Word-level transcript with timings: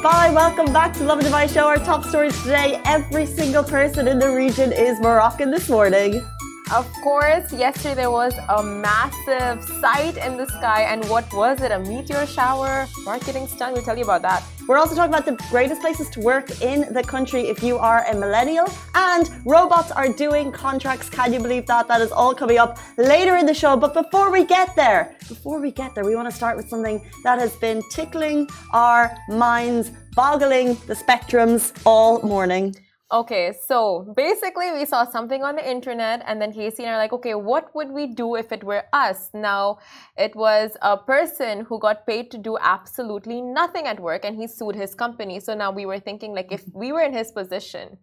Dubai. 0.00 0.32
Welcome 0.32 0.72
back 0.72 0.94
to 0.94 1.04
Lovin 1.04 1.26
Dubai 1.26 1.46
Show. 1.52 1.66
Our 1.66 1.76
top 1.76 2.04
stories 2.04 2.34
today. 2.42 2.80
Every 2.86 3.26
single 3.26 3.62
person 3.62 4.08
in 4.08 4.18
the 4.18 4.30
region 4.30 4.72
is 4.72 4.98
Moroccan 4.98 5.50
this 5.50 5.68
morning. 5.68 6.24
Of 6.72 6.88
course, 7.02 7.52
yesterday 7.52 7.96
there 7.96 8.12
was 8.12 8.32
a 8.48 8.62
massive 8.62 9.64
sight 9.80 10.16
in 10.16 10.36
the 10.36 10.46
sky. 10.46 10.82
And 10.82 11.04
what 11.06 11.26
was 11.34 11.60
it? 11.62 11.72
A 11.72 11.80
meteor 11.80 12.24
shower? 12.26 12.86
Marketing 13.04 13.48
stunt? 13.48 13.74
We'll 13.74 13.82
tell 13.82 13.98
you 13.98 14.04
about 14.04 14.22
that. 14.22 14.44
We're 14.68 14.78
also 14.78 14.94
talking 14.94 15.12
about 15.12 15.26
the 15.26 15.36
greatest 15.50 15.80
places 15.80 16.08
to 16.10 16.20
work 16.20 16.62
in 16.62 16.92
the 16.94 17.02
country 17.02 17.48
if 17.48 17.60
you 17.60 17.76
are 17.76 18.04
a 18.06 18.14
millennial. 18.14 18.68
And 18.94 19.28
robots 19.44 19.90
are 19.90 20.08
doing 20.12 20.52
contracts. 20.52 21.10
Can 21.10 21.32
you 21.32 21.40
believe 21.40 21.66
that? 21.66 21.88
That 21.88 22.02
is 22.02 22.12
all 22.12 22.36
coming 22.36 22.58
up 22.58 22.78
later 22.96 23.36
in 23.36 23.46
the 23.46 23.54
show. 23.54 23.76
But 23.76 23.92
before 23.92 24.30
we 24.30 24.44
get 24.44 24.76
there, 24.76 25.16
before 25.28 25.58
we 25.60 25.72
get 25.72 25.96
there, 25.96 26.04
we 26.04 26.14
want 26.14 26.30
to 26.30 26.36
start 26.36 26.56
with 26.56 26.68
something 26.68 27.04
that 27.24 27.40
has 27.40 27.56
been 27.56 27.82
tickling 27.90 28.48
our 28.72 29.10
minds, 29.28 29.90
boggling 30.14 30.76
the 30.86 30.94
spectrums 30.94 31.72
all 31.84 32.22
morning. 32.22 32.76
Okay, 33.12 33.52
so 33.66 34.06
basically, 34.16 34.70
we 34.70 34.86
saw 34.86 35.04
something 35.04 35.42
on 35.42 35.56
the 35.56 35.68
internet, 35.68 36.22
and 36.26 36.40
then 36.40 36.52
Casey 36.52 36.84
and 36.84 36.92
I 36.92 36.94
are 36.94 36.98
like, 36.98 37.12
okay, 37.12 37.34
what 37.34 37.74
would 37.74 37.90
we 37.90 38.06
do 38.06 38.36
if 38.36 38.52
it 38.52 38.62
were 38.62 38.84
us? 38.92 39.30
Now, 39.34 39.78
it 40.16 40.36
was 40.36 40.76
a 40.80 40.96
person 40.96 41.64
who 41.64 41.80
got 41.80 42.06
paid 42.06 42.30
to 42.30 42.38
do 42.38 42.56
absolutely 42.60 43.42
nothing 43.42 43.86
at 43.88 43.98
work, 43.98 44.24
and 44.24 44.36
he 44.36 44.46
sued 44.46 44.76
his 44.76 44.94
company. 44.94 45.40
So 45.40 45.54
now 45.54 45.72
we 45.72 45.86
were 45.86 45.98
thinking, 45.98 46.34
like, 46.34 46.52
if 46.52 46.62
we 46.72 46.92
were 46.92 47.02
in 47.02 47.12
his 47.12 47.32
position, 47.32 47.98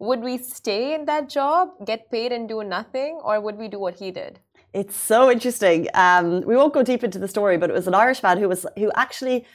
would 0.00 0.22
we 0.22 0.38
stay 0.38 0.92
in 0.92 1.04
that 1.04 1.28
job, 1.28 1.68
get 1.86 2.10
paid, 2.10 2.32
and 2.32 2.48
do 2.48 2.64
nothing, 2.64 3.20
or 3.22 3.40
would 3.40 3.58
we 3.58 3.68
do 3.68 3.78
what 3.78 3.94
he 3.94 4.10
did? 4.10 4.40
It's 4.72 4.96
so 4.96 5.30
interesting. 5.30 5.86
Um, 5.94 6.40
we 6.40 6.56
won't 6.56 6.74
go 6.74 6.82
deep 6.82 7.04
into 7.04 7.20
the 7.20 7.28
story, 7.28 7.58
but 7.58 7.70
it 7.70 7.74
was 7.74 7.86
an 7.86 7.94
Irish 7.94 8.24
man 8.24 8.38
who 8.38 8.48
was 8.48 8.66
who 8.76 8.90
actually 8.96 9.46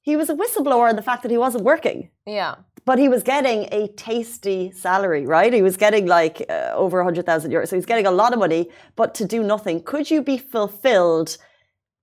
he 0.00 0.16
was 0.16 0.30
a 0.30 0.34
whistleblower 0.34 0.88
in 0.88 0.96
the 0.96 1.02
fact 1.02 1.22
that 1.22 1.30
he 1.30 1.38
wasn't 1.38 1.62
working. 1.62 2.10
Yeah 2.26 2.56
but 2.86 3.00
he 3.00 3.08
was 3.08 3.22
getting 3.24 3.68
a 3.72 3.88
tasty 3.88 4.70
salary, 4.70 5.26
right? 5.26 5.52
He 5.52 5.60
was 5.60 5.76
getting 5.76 6.06
like 6.06 6.46
uh, 6.48 6.70
over 6.72 6.98
100,000 6.98 7.50
euros. 7.50 7.68
So 7.68 7.76
he's 7.76 7.84
getting 7.84 8.06
a 8.06 8.12
lot 8.12 8.32
of 8.32 8.38
money, 8.38 8.70
but 8.94 9.14
to 9.16 9.26
do 9.26 9.42
nothing. 9.42 9.82
Could 9.82 10.10
you 10.10 10.22
be 10.22 10.38
fulfilled 10.38 11.36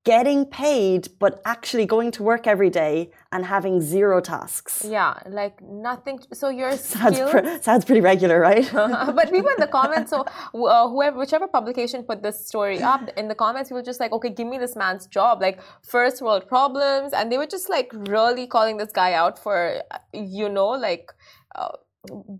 getting 0.04 0.46
paid, 0.46 1.08
but 1.18 1.42
actually 1.46 1.86
going 1.86 2.12
to 2.12 2.24
work 2.24 2.46
every 2.46 2.70
day 2.70 3.10
and 3.32 3.46
having 3.46 3.80
zero 3.80 4.20
tasks. 4.20 4.86
Yeah, 4.88 5.18
like 5.28 5.62
nothing. 5.62 6.20
So 6.34 6.50
your 6.50 6.76
sounds, 6.94 7.20
pr- 7.32 7.62
sounds 7.62 7.86
pretty 7.86 8.02
regular, 8.02 8.40
right? 8.40 8.70
but 8.74 9.32
people 9.32 9.50
in 9.50 9.60
the 9.60 9.70
comments, 9.72 10.10
so 10.12 10.22
uh, 10.22 10.90
whoever, 10.90 11.18
whichever 11.18 11.48
publication 11.48 12.04
put 12.04 12.22
this 12.22 12.46
story 12.46 12.82
up, 12.82 13.10
in 13.16 13.28
the 13.30 13.36
comments, 13.36 13.70
people 13.70 13.80
were 13.80 13.86
just 13.86 14.02
like, 14.02 14.12
okay, 14.12 14.30
give 14.30 14.48
me 14.48 14.58
this 14.58 14.76
man's 14.76 15.08
job, 15.08 15.42
like 15.42 15.62
first 15.82 16.22
world 16.22 16.48
problems, 16.48 17.14
and 17.14 17.32
they 17.32 17.38
were 17.38 17.48
just 17.48 17.70
like 17.70 17.90
really 17.94 18.46
calling 18.46 18.78
this 18.78 18.92
guy 18.92 19.14
out 19.14 19.40
for, 19.40 19.82
you 20.14 20.50
know, 20.50 20.70
like. 20.70 21.12
Uh, 21.56 21.70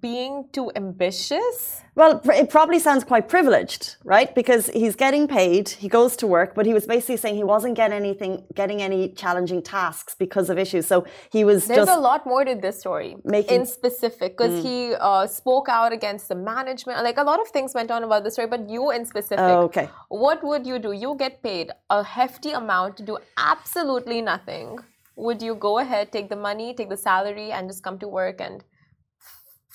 being 0.02 0.46
too 0.52 0.72
ambitious? 0.76 1.82
Well, 1.96 2.22
it 2.26 2.50
probably 2.50 2.80
sounds 2.80 3.04
quite 3.04 3.30
privileged, 3.30 3.96
right? 4.04 4.34
Because 4.36 4.68
he's 4.68 4.96
getting 4.96 5.28
paid, 5.28 5.70
he 5.70 5.88
goes 5.88 6.18
to 6.18 6.28
work, 6.28 6.54
but 6.54 6.66
he 6.66 6.74
was 6.74 6.86
basically 6.86 7.18
saying 7.18 7.36
he 7.36 7.44
wasn't 7.44 7.76
getting 7.76 7.96
anything, 7.96 8.44
getting 8.54 8.82
any 8.82 9.10
challenging 9.10 9.62
tasks 9.62 10.16
because 10.16 10.50
of 10.50 10.58
issues. 10.58 10.86
So 10.86 11.06
he 11.32 11.46
was. 11.46 11.68
There's 11.68 11.88
a 11.88 11.96
lot 11.96 12.26
more 12.26 12.44
to 12.44 12.56
this 12.56 12.80
story, 12.80 13.16
making, 13.24 13.62
in 13.62 13.66
specific, 13.66 14.38
because 14.38 14.60
mm. 14.60 14.64
he 14.64 14.96
uh, 14.96 15.28
spoke 15.28 15.70
out 15.70 15.94
against 15.94 16.28
the 16.28 16.36
management. 16.36 17.02
Like 17.04 17.18
a 17.18 17.24
lot 17.24 17.40
of 17.40 17.48
things 17.48 17.74
went 17.74 17.90
on 17.90 18.04
about 18.04 18.24
this 18.26 18.34
story, 18.34 18.48
but 18.48 18.70
you 18.70 18.92
in 18.92 19.06
specific. 19.06 19.40
Oh, 19.40 19.62
okay. 19.64 19.90
What 20.10 20.44
would 20.44 20.68
you 20.68 20.78
do? 20.80 20.92
You 20.92 21.16
get 21.18 21.42
paid 21.42 21.72
a 21.90 22.04
hefty 22.04 22.52
amount 22.52 22.98
to 22.98 23.04
do 23.04 23.18
absolutely 23.38 24.22
nothing. 24.22 24.80
Would 25.16 25.42
you 25.42 25.56
go 25.56 25.78
ahead, 25.78 26.12
take 26.12 26.30
the 26.30 26.36
money, 26.36 26.74
take 26.74 26.90
the 26.90 26.98
salary, 26.98 27.52
and 27.52 27.70
just 27.70 27.84
come 27.84 28.00
to 28.00 28.08
work 28.08 28.42
and 28.42 28.64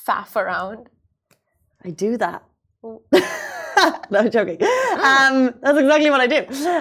faff 0.08 0.36
around? 0.36 0.88
I 1.84 1.90
do 1.90 2.16
that. 2.16 2.42
no, 2.82 4.18
I'm 4.20 4.30
joking. 4.30 4.58
Um, 4.98 5.54
that's 5.62 5.78
exactly 5.78 6.10
what 6.10 6.20
I 6.20 6.26
do. 6.26 6.40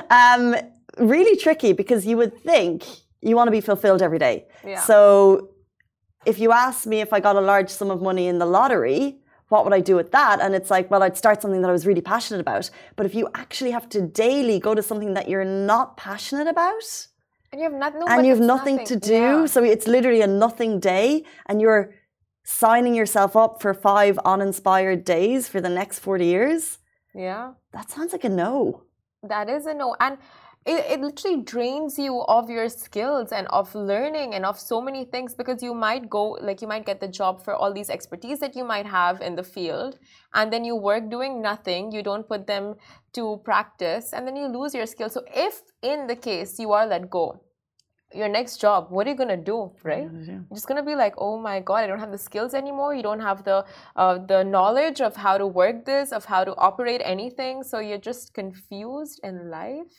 Um, 0.09 0.55
really 0.97 1.37
tricky 1.37 1.73
because 1.73 2.03
you 2.03 2.17
would 2.17 2.35
think 2.41 2.83
you 3.21 3.35
want 3.35 3.47
to 3.47 3.51
be 3.51 3.61
fulfilled 3.61 4.01
every 4.01 4.17
day. 4.17 4.47
Yeah. 4.65 4.79
So 4.79 5.49
if 6.25 6.39
you 6.39 6.51
ask 6.51 6.87
me 6.87 6.99
if 7.01 7.13
I 7.13 7.19
got 7.19 7.35
a 7.35 7.41
large 7.41 7.69
sum 7.69 7.91
of 7.91 8.01
money 8.01 8.27
in 8.27 8.39
the 8.39 8.47
lottery, 8.47 9.19
what 9.49 9.65
would 9.65 9.73
I 9.73 9.81
do 9.81 9.95
with 9.95 10.11
that? 10.11 10.41
And 10.41 10.55
it's 10.55 10.71
like, 10.71 10.89
well, 10.89 11.03
I'd 11.03 11.15
start 11.15 11.41
something 11.41 11.61
that 11.61 11.69
I 11.69 11.71
was 11.71 11.85
really 11.85 12.01
passionate 12.01 12.39
about. 12.39 12.69
But 12.95 13.05
if 13.05 13.13
you 13.13 13.29
actually 13.35 13.71
have 13.71 13.87
to 13.89 14.01
daily 14.01 14.59
go 14.59 14.73
to 14.73 14.81
something 14.81 15.13
that 15.13 15.29
you're 15.29 15.45
not 15.45 15.95
passionate 15.95 16.47
about, 16.47 17.07
and 17.51 17.61
you 17.61 17.69
have, 17.69 17.79
not, 17.79 17.93
no, 17.95 18.05
and 18.07 18.25
you 18.25 18.31
have 18.31 18.41
nothing, 18.41 18.77
nothing, 18.77 18.87
to 18.87 19.07
do, 19.07 19.13
yeah. 19.13 19.45
so 19.45 19.63
it's 19.63 19.87
literally 19.87 20.21
a 20.21 20.27
nothing 20.27 20.79
day, 20.79 21.23
and 21.45 21.61
you're 21.61 21.93
signing 22.47 22.95
yourself 22.95 23.35
up 23.35 23.61
for 23.61 23.73
five 23.73 24.17
uninspired 24.23 25.03
days 25.03 25.49
for 25.49 25.59
the 25.59 25.69
next 25.69 25.99
40 25.99 26.25
years? 26.25 26.79
Yeah. 27.13 27.53
That 27.73 27.91
sounds 27.91 28.13
like 28.13 28.23
a 28.23 28.29
no. 28.29 28.83
That 29.21 29.49
is 29.49 29.65
a 29.65 29.73
no. 29.73 29.97
And 29.99 30.17
it, 30.65 30.85
it 30.91 31.01
literally 31.01 31.43
drains 31.43 31.99
you 31.99 32.21
of 32.21 32.49
your 32.49 32.69
skills 32.69 33.33
and 33.33 33.47
of 33.47 33.75
learning 33.75 34.33
and 34.33 34.45
of 34.45 34.57
so 34.57 34.79
many 34.79 35.03
things 35.03 35.35
because 35.35 35.61
you 35.61 35.73
might 35.73 36.09
go, 36.09 36.37
like, 36.41 36.61
you 36.61 36.69
might 36.69 36.85
get 36.85 37.01
the 37.01 37.07
job 37.09 37.43
for 37.43 37.53
all 37.53 37.73
these 37.73 37.89
expertise 37.89 38.39
that 38.39 38.55
you 38.55 38.63
might 38.63 38.85
have 38.85 39.19
in 39.19 39.35
the 39.35 39.43
field. 39.43 39.99
And 40.33 40.51
then 40.51 40.63
you 40.63 40.75
work 40.77 41.09
doing 41.09 41.41
nothing, 41.41 41.91
you 41.91 42.01
don't 42.01 42.27
put 42.27 42.47
them 42.47 42.75
to 43.13 43.41
practice, 43.43 44.13
and 44.13 44.25
then 44.25 44.37
you 44.37 44.47
lose 44.47 44.73
your 44.73 44.85
skills. 44.85 45.13
So, 45.13 45.23
if 45.35 45.63
in 45.81 46.07
the 46.07 46.15
case 46.15 46.59
you 46.59 46.71
are 46.71 46.87
let 46.87 47.09
go, 47.09 47.41
your 48.13 48.29
next 48.29 48.57
job 48.61 48.87
what 48.89 49.05
are 49.05 49.09
you 49.09 49.15
going 49.15 49.29
to 49.29 49.37
do 49.37 49.71
right? 49.83 50.09
You're 50.11 50.43
just 50.53 50.67
going 50.67 50.77
to 50.77 50.83
be 50.83 50.95
like 50.95 51.15
oh 51.17 51.37
my 51.39 51.59
god 51.59 51.83
i 51.83 51.87
don't 51.87 51.99
have 51.99 52.11
the 52.11 52.17
skills 52.17 52.53
anymore. 52.53 52.95
You 52.95 53.03
don't 53.03 53.19
have 53.19 53.43
the 53.43 53.65
uh, 53.95 54.17
the 54.19 54.43
knowledge 54.43 55.01
of 55.01 55.15
how 55.15 55.37
to 55.37 55.45
work 55.45 55.85
this 55.85 56.11
of 56.11 56.25
how 56.25 56.43
to 56.43 56.55
operate 56.55 57.01
anything. 57.03 57.63
So 57.63 57.79
you're 57.79 57.97
just 57.97 58.33
confused 58.33 59.19
in 59.23 59.49
life 59.49 59.93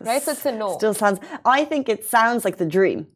right? 0.00 0.22
So 0.22 0.32
it's 0.32 0.46
a 0.46 0.52
no. 0.52 0.76
Still 0.76 0.94
sounds 0.94 1.20
i 1.44 1.64
think 1.64 1.88
it 1.88 2.04
sounds 2.04 2.44
like 2.44 2.56
the 2.56 2.66
dream. 2.66 3.06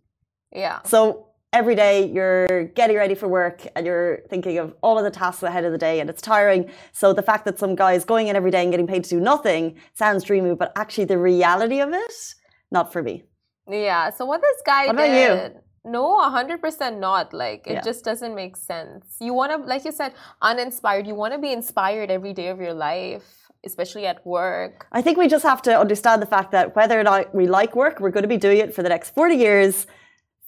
Yeah. 0.53 0.83
So 0.85 1.29
every 1.53 1.75
day 1.75 2.11
you're 2.11 2.65
getting 2.65 2.97
ready 2.97 3.15
for 3.15 3.29
work 3.29 3.67
and 3.77 3.87
you're 3.87 4.21
thinking 4.29 4.59
of 4.59 4.75
all 4.83 4.99
of 4.99 5.05
the 5.05 5.11
tasks 5.11 5.43
ahead 5.43 5.65
of 5.65 5.73
the 5.73 5.79
day 5.79 6.01
and 6.01 6.09
it's 6.11 6.23
tiring. 6.23 6.71
So 6.93 7.13
the 7.13 7.23
fact 7.23 7.45
that 7.45 7.59
some 7.59 7.75
guy 7.75 7.93
is 7.93 8.05
going 8.05 8.29
in 8.29 8.37
every 8.37 8.51
day 8.51 8.63
and 8.63 8.71
getting 8.71 8.87
paid 8.87 9.05
to 9.05 9.11
do 9.11 9.21
nothing 9.21 9.77
sounds 9.95 10.25
dreamy 10.25 10.55
but 10.55 10.73
actually 10.77 11.05
the 11.05 11.19
reality 11.19 11.81
of 11.81 11.93
it 11.93 12.35
not 12.71 12.93
for 12.93 13.03
me 13.03 13.25
yeah. 13.69 14.11
So 14.11 14.25
what 14.25 14.41
this 14.41 14.63
guy 14.65 14.87
what 14.87 14.97
did. 14.97 15.61
No, 15.85 16.19
hundred 16.31 16.61
percent 16.61 17.01
not. 17.01 17.33
Like 17.33 17.67
it 17.67 17.75
yeah. 17.75 17.81
just 17.83 18.05
doesn't 18.05 18.35
make 18.35 18.57
sense. 18.57 19.17
You 19.21 19.35
want 19.35 19.51
to, 19.53 19.59
like 19.69 19.85
you 19.85 19.93
said, 19.93 20.15
uninspired. 20.41 21.07
You 21.07 21.15
want 21.15 21.33
to 21.35 21.41
be 21.41 21.53
inspired 21.53 22.11
every 22.11 22.33
day 22.33 22.49
of 22.49 22.61
your 22.61 22.73
life, 22.73 23.25
especially 23.65 24.07
at 24.07 24.25
work. 24.25 24.87
I 24.93 25.03
think 25.03 25.19
we 25.19 25.27
just 25.27 25.43
have 25.45 25.61
to 25.63 25.79
understand 25.79 26.23
the 26.23 26.27
fact 26.27 26.53
that 26.53 26.77
whether 26.77 26.99
or 26.99 27.03
not 27.03 27.35
we 27.35 27.47
like 27.49 27.75
work, 27.75 27.99
we're 27.99 28.11
going 28.11 28.23
to 28.23 28.29
be 28.29 28.37
doing 28.37 28.59
it 28.59 28.75
for 28.75 28.83
the 28.83 28.89
next 28.89 29.11
forty 29.11 29.35
years 29.35 29.87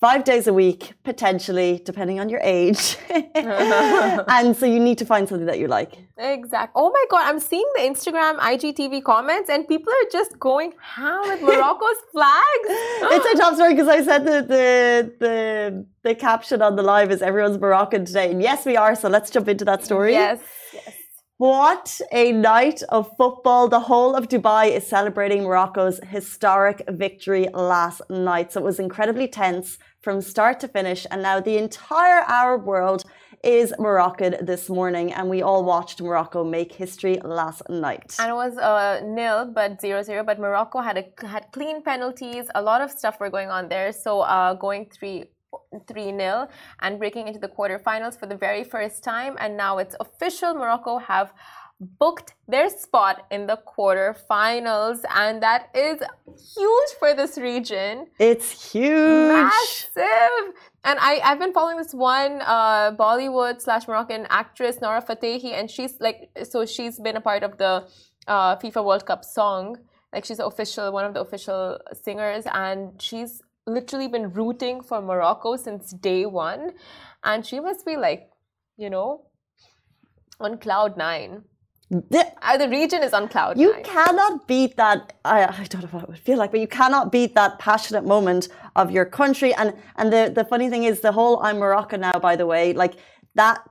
five 0.05 0.23
days 0.23 0.47
a 0.47 0.53
week, 0.53 0.93
potentially, 1.03 1.81
depending 1.83 2.21
on 2.21 2.29
your 2.29 2.41
age. 2.43 2.99
and 4.37 4.55
so 4.55 4.67
you 4.67 4.79
need 4.79 4.99
to 4.99 5.07
find 5.07 5.27
something 5.27 5.47
that 5.47 5.59
you 5.59 5.67
like. 5.67 5.93
Exactly. 6.19 6.79
Oh 6.83 6.91
my 6.91 7.05
God, 7.11 7.23
I'm 7.31 7.41
seeing 7.41 7.69
the 7.77 7.85
Instagram 7.91 8.35
IGTV 8.39 9.03
comments, 9.03 9.49
and 9.49 9.67
people 9.67 9.91
are 9.99 10.09
just 10.13 10.39
going 10.39 10.75
ham 10.79 11.23
with 11.31 11.41
Morocco's 11.41 12.01
flag. 12.13 12.61
it's 13.15 13.29
a 13.35 13.37
top 13.43 13.55
story 13.55 13.73
because 13.73 13.89
I 13.89 14.03
said 14.05 14.27
that 14.27 14.49
the, 14.49 14.67
the, 15.25 15.87
the 16.03 16.15
caption 16.15 16.61
on 16.61 16.77
the 16.77 16.83
live 16.83 17.11
is 17.11 17.23
everyone's 17.23 17.59
Moroccan 17.59 18.05
today. 18.05 18.31
And 18.31 18.43
yes, 18.43 18.67
we 18.67 18.77
are. 18.77 18.95
So 18.95 19.09
let's 19.09 19.31
jump 19.31 19.49
into 19.49 19.65
that 19.65 19.87
story. 19.87 20.13
Yes. 20.13 20.41
What 21.39 22.01
a 22.13 22.31
night 22.31 22.85
of 22.91 23.11
football. 23.17 23.67
The 23.67 23.81
whole 23.81 24.15
of 24.15 24.29
Dubai 24.29 24.71
is 24.71 24.87
celebrating 24.87 25.43
Morocco's 25.43 25.99
historic 26.07 26.85
victory 26.89 27.49
last 27.53 28.03
night. 28.09 28.53
So 28.53 28.61
it 28.61 28.65
was 28.65 28.79
incredibly 28.79 29.27
tense 29.27 29.79
from 30.01 30.21
start 30.21 30.61
to 30.61 30.69
finish. 30.69 31.09
And 31.11 31.23
now 31.23 31.41
the 31.41 31.59
entire 31.59 32.23
Arab 32.29 32.65
world 32.65 33.03
is 33.43 33.75
Moroccan 33.81 34.47
this 34.47 34.71
morning, 34.71 35.13
and 35.13 35.29
we 35.29 35.43
all 35.43 35.65
watched 35.65 36.01
Morocco 36.01 36.45
make 36.45 36.73
history 36.73 37.19
last 37.25 37.63
night. 37.69 38.15
And 38.21 38.31
it 38.31 38.35
was 38.35 38.57
uh, 38.57 39.01
nil, 39.05 39.51
but 39.53 39.81
zero 39.81 40.03
zero. 40.03 40.23
But 40.23 40.39
Morocco 40.39 40.81
had 40.81 40.97
a, 40.99 41.27
had 41.27 41.47
clean 41.51 41.83
penalties. 41.83 42.47
A 42.55 42.63
lot 42.63 42.81
of 42.81 42.93
stuff 42.93 43.19
were 43.19 43.29
going 43.29 43.51
on 43.51 43.69
there. 43.69 43.91
So 43.93 44.21
uh, 44.21 44.55
going 44.55 44.87
three. 44.87 45.25
3 45.87 46.05
0 46.17 46.49
and 46.81 46.99
breaking 46.99 47.29
into 47.29 47.41
the 47.41 47.49
quarterfinals 47.49 48.19
for 48.19 48.27
the 48.27 48.37
very 48.37 48.65
first 48.65 49.03
time. 49.05 49.37
And 49.39 49.57
now 49.57 49.79
it's 49.79 49.97
official 50.01 50.55
Morocco 50.55 50.99
have 50.99 51.33
booked 51.81 52.35
their 52.47 52.71
spot 52.71 53.27
in 53.31 53.47
the 53.47 53.59
quarterfinals, 53.67 55.01
and 55.15 55.43
that 55.43 55.69
is 55.75 55.99
huge 56.57 56.91
for 56.99 57.15
this 57.15 57.37
region. 57.37 58.07
It's 58.19 58.73
huge, 58.73 59.33
massive. 59.33 60.55
And 60.85 60.99
I, 61.01 61.21
I've 61.25 61.39
been 61.39 61.53
following 61.53 61.77
this 61.77 61.95
one 61.95 62.41
uh, 62.43 62.93
Bollywood 62.93 63.61
slash 63.61 63.89
Moroccan 63.89 64.27
actress, 64.31 64.81
Nora 64.81 65.03
Fatehi, 65.03 65.53
and 65.53 65.71
she's 65.71 66.01
like, 66.01 66.31
so 66.45 66.65
she's 66.65 66.99
been 66.99 67.17
a 67.17 67.21
part 67.21 67.43
of 67.43 67.59
the 67.59 67.87
uh, 68.27 68.57
FIFA 68.57 68.85
World 68.85 69.07
Cup 69.07 69.25
song. 69.25 69.79
Like 70.13 70.25
she's 70.25 70.39
official, 70.39 70.93
one 70.93 71.05
of 71.05 71.15
the 71.15 71.21
official 71.21 71.79
singers, 71.93 72.45
and 72.53 73.01
she's 73.03 73.43
literally 73.67 74.09
been 74.09 74.33
rooting 74.33 74.83
for 74.83 75.01
Morocco 75.01 75.57
since 75.57 75.93
day 75.93 76.27
one. 76.27 76.73
And 77.23 77.45
she 77.47 77.61
must 77.61 77.85
be 77.87 77.97
like, 77.97 78.31
you 78.77 78.91
know, 78.91 79.27
on 80.41 80.59
cloud 80.59 80.97
nine. 80.97 81.45
The, 81.91 82.27
uh, 82.43 82.57
the 82.57 82.69
region 82.69 83.03
is 83.03 83.13
on 83.13 83.29
cloud 83.29 83.59
you 83.59 83.73
nine. 83.73 83.85
cannot 83.85 84.49
beat 84.49 84.77
that. 84.77 85.13
I, 85.25 85.45
I 85.45 85.65
don't 85.69 85.83
know 85.83 85.89
what 85.89 86.03
it 86.05 86.09
would 86.09 86.19
feel 86.19 86.39
like, 86.39 86.51
but 86.51 86.61
you 86.61 86.67
cannot 86.67 87.13
beat 87.13 87.35
that 87.35 87.59
passionate 87.59 88.05
moment 88.05 88.49
of 88.75 88.91
your 88.91 89.05
country. 89.05 89.55
And 89.55 89.75
and 89.97 90.13
the 90.13 90.33
the 90.35 90.45
funny 90.45 90.69
thing 90.71 90.85
is, 90.85 91.01
the 91.01 91.13
whole 91.13 91.41
"I'm 91.43 91.59
Moroccan 91.59 92.01
now," 92.01 92.19
by 92.19 92.37
the 92.37 92.47
way, 92.47 92.73
like 92.73 92.95
that. 93.35 93.63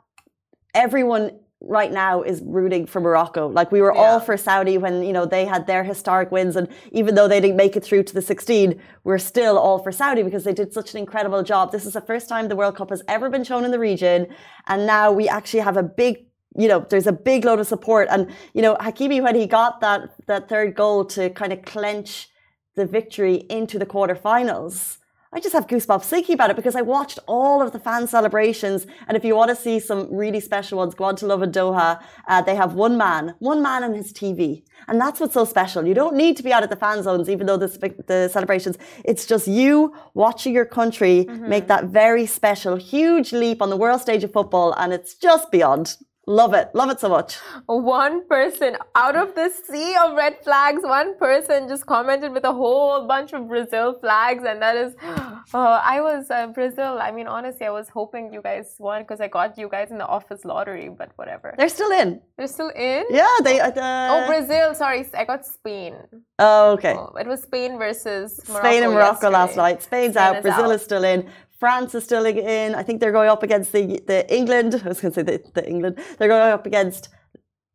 Everyone 0.75 1.39
right 1.63 1.92
now 1.92 2.21
is 2.21 2.42
rooting 2.44 2.86
for 2.86 3.00
Morocco. 3.00 3.48
Like 3.48 3.71
we 3.71 3.81
were 3.81 3.94
yeah. 3.94 4.01
all 4.01 4.19
for 4.19 4.38
Saudi 4.38 4.77
when 4.77 5.01
you 5.01 5.13
know 5.13 5.25
they 5.25 5.45
had 5.45 5.65
their 5.65 5.83
historic 5.83 6.31
wins, 6.31 6.56
and 6.56 6.68
even 6.92 7.15
though 7.15 7.27
they 7.27 7.39
didn't 7.39 7.56
make 7.56 7.75
it 7.75 7.83
through 7.83 8.04
to 8.04 8.13
the 8.13 8.21
16, 8.21 8.80
we're 9.04 9.18
still 9.18 9.57
all 9.57 9.80
for 9.80 9.92
Saudi 9.92 10.24
because 10.24 10.44
they 10.44 10.54
did 10.54 10.74
such 10.74 10.94
an 10.94 11.00
incredible 11.00 11.42
job. 11.42 11.71
This 11.71 11.86
is 11.86 11.94
the 11.94 12.01
first 12.01 12.30
time 12.30 12.48
the 12.48 12.56
World 12.56 12.75
Cup 12.75 12.89
has 12.89 13.01
ever 13.07 13.30
been 13.30 13.44
shown 13.44 13.65
in 13.65 13.71
the 13.71 13.80
region, 13.80 14.27
and 14.68 14.86
now 14.86 15.12
we 15.12 15.27
actually 15.27 15.62
have 15.62 15.77
a 15.77 15.83
big. 15.83 16.25
You 16.56 16.68
know, 16.68 16.86
there's 16.88 17.07
a 17.07 17.12
big 17.13 17.45
load 17.45 17.60
of 17.60 17.65
support, 17.65 18.07
and 18.12 18.31
you 18.54 18.62
know, 18.62 18.75
Hakimi 18.75 19.24
when 19.24 19.36
he 19.36 19.48
got 19.48 19.81
that 19.81 20.13
that 20.27 20.50
third 20.50 20.75
goal 20.75 21.06
to 21.06 21.30
kind 21.31 21.51
of 21.51 21.63
clench 21.63 22.30
the 22.75 22.86
victory 22.86 23.36
into 23.50 23.80
the 23.80 23.86
quarterfinals 23.86 24.98
I 25.36 25.40
just 25.40 25.54
have 25.54 25.66
goosebumps 25.66 26.04
thinking 26.04 26.36
about 26.36 26.52
it 26.52 26.56
because 26.56 26.76
I 26.76 26.84
watched 26.84 27.18
all 27.26 27.64
of 27.64 27.72
the 27.72 27.80
fan 27.80 28.08
celebrations. 28.08 28.86
And 29.08 29.18
if 29.18 29.26
you 29.26 29.36
want 29.36 29.50
to 29.50 29.56
see 29.56 29.80
some 29.80 30.08
really 30.14 30.40
special 30.40 30.78
ones, 30.78 30.94
go 30.94 31.06
on 31.06 31.16
to 31.18 31.26
Lovin 31.26 31.52
Doha. 31.52 32.04
Uh, 32.28 32.42
they 32.44 32.56
have 32.56 32.76
one 32.76 32.98
man, 32.98 33.34
one 33.40 33.62
man 33.64 33.84
on 33.84 33.96
his 33.96 34.14
TV. 34.14 34.64
And 34.88 35.02
that's 35.02 35.20
what's 35.20 35.34
so 35.34 35.46
special. 35.46 35.88
You 35.88 35.96
don't 35.96 36.16
need 36.16 36.38
to 36.38 36.44
be 36.44 36.54
out 36.54 36.62
at 36.62 36.70
the 36.70 36.76
fan 36.76 37.02
zones, 37.02 37.30
even 37.30 37.48
though 37.48 37.58
the, 37.58 37.68
the 38.06 38.30
celebrations, 38.32 38.78
it's 39.04 39.26
just 39.26 39.48
you 39.48 39.96
watching 40.14 40.54
your 40.54 40.66
country 40.66 41.26
mm-hmm. 41.28 41.50
make 41.50 41.68
that 41.68 41.86
very 41.86 42.28
special, 42.28 42.76
huge 42.76 43.34
leap 43.34 43.60
on 43.60 43.72
the 43.72 43.78
world 43.78 44.02
stage 44.02 44.24
of 44.24 44.32
football. 44.32 44.74
And 44.74 44.94
it's 44.94 45.16
just 45.16 45.52
beyond. 45.52 45.98
Love 46.25 46.54
it. 46.54 46.70
Love 46.74 46.90
it 46.90 47.02
so 47.02 47.10
much. 47.10 47.36
One 47.66 48.25
person 48.30 48.78
out 48.96 49.18
of 49.18 49.36
the 49.36 49.50
sea 49.50 49.94
of 50.02 50.16
red 50.16 50.38
flags, 50.42 50.81
one 50.81 51.18
person 51.18 51.68
just 51.68 51.86
commented 51.86 52.31
with 52.31 52.46
a 52.46 52.54
whole 52.54 53.06
bunch 53.06 53.34
of 53.34 53.50
Brazil 53.50 53.94
flags. 54.00 54.46
And 54.48 54.62
that 54.62 54.78
is, 54.78 54.96
uh, 55.04 55.81
I 55.84 56.00
was 56.00 56.31
uh, 56.31 56.48
Brazil. 56.48 56.98
I 57.02 57.12
mean, 57.12 57.28
honestly, 57.28 57.66
I 57.66 57.72
was 57.72 57.90
hoping 57.90 58.31
you 58.31 58.42
guys 58.42 58.75
won 58.80 59.02
because 59.02 59.20
I 59.20 59.28
got 59.28 59.58
you 59.58 59.68
guys 59.68 59.92
in 59.92 59.98
the 59.98 60.08
office 60.08 60.46
lottery, 60.46 60.88
but 60.88 61.12
whatever. 61.18 61.56
They're 61.58 61.68
still 61.68 61.92
in. 61.92 62.22
They're 62.38 62.48
still 62.48 62.70
in? 62.70 63.04
Yeah. 63.10 63.28
they. 63.44 63.60
Uh, 63.60 63.72
oh, 63.75 64.24
Brazil. 64.25 64.74
Sorry. 64.75 65.06
I 65.14 65.25
got 65.25 65.46
Spain. 65.46 65.96
Oh, 66.40 66.72
okay. 66.72 66.94
Oh, 66.94 67.14
it 67.20 67.28
was 67.28 67.44
Spain 67.44 67.78
versus 67.78 68.40
Morocco 68.48 68.68
Spain 68.68 68.84
and 68.84 68.94
Morocco 68.94 69.30
yesterday. 69.30 69.34
last 69.34 69.58
night. 69.58 69.84
Spain's 69.84 70.14
Spain 70.14 70.36
out. 70.36 70.42
Brazil 70.42 70.66
out. 70.66 70.75
is 70.75 70.81
still 70.81 71.04
in. 71.04 71.30
France 71.63 71.95
is 71.95 72.04
still 72.04 72.25
in. 72.25 72.75
I 72.75 72.83
think 72.83 73.00
they're 73.00 73.13
going 73.13 73.30
up 73.30 73.42
against 73.42 73.71
the 73.71 73.83
the 74.06 74.19
England. 74.39 74.81
I 74.83 74.89
was 74.89 75.00
going 75.00 75.13
to 75.13 75.19
say 75.19 75.24
the, 75.24 75.38
the 75.54 75.65
England. 75.74 75.98
They're 76.18 76.27
going 76.27 76.51
up 76.51 76.65
against 76.65 77.07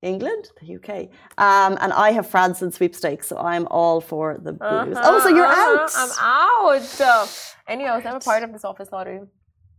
England, 0.02 0.44
the 0.61 0.69
UK, 0.76 0.90
um, 1.38 1.79
and 1.81 1.90
I 2.06 2.08
have 2.12 2.26
France 2.26 2.61
in 2.61 2.70
sweepstakes, 2.70 3.29
so 3.29 3.38
I'm 3.38 3.67
all 3.79 4.02
for 4.02 4.26
the 4.46 4.52
Blues. 4.52 4.94
Uh-huh, 4.96 5.11
oh, 5.11 5.20
so 5.25 5.31
you're 5.31 5.46
uh-huh. 5.46 5.85
out? 5.85 5.90
I'm 6.02 6.12
out. 6.20 7.55
Anyway, 7.67 7.88
I 7.88 7.96
was 7.96 8.05
never 8.05 8.20
part 8.20 8.43
of 8.43 8.52
this 8.52 8.64
office 8.70 8.90
lottery. 8.93 9.20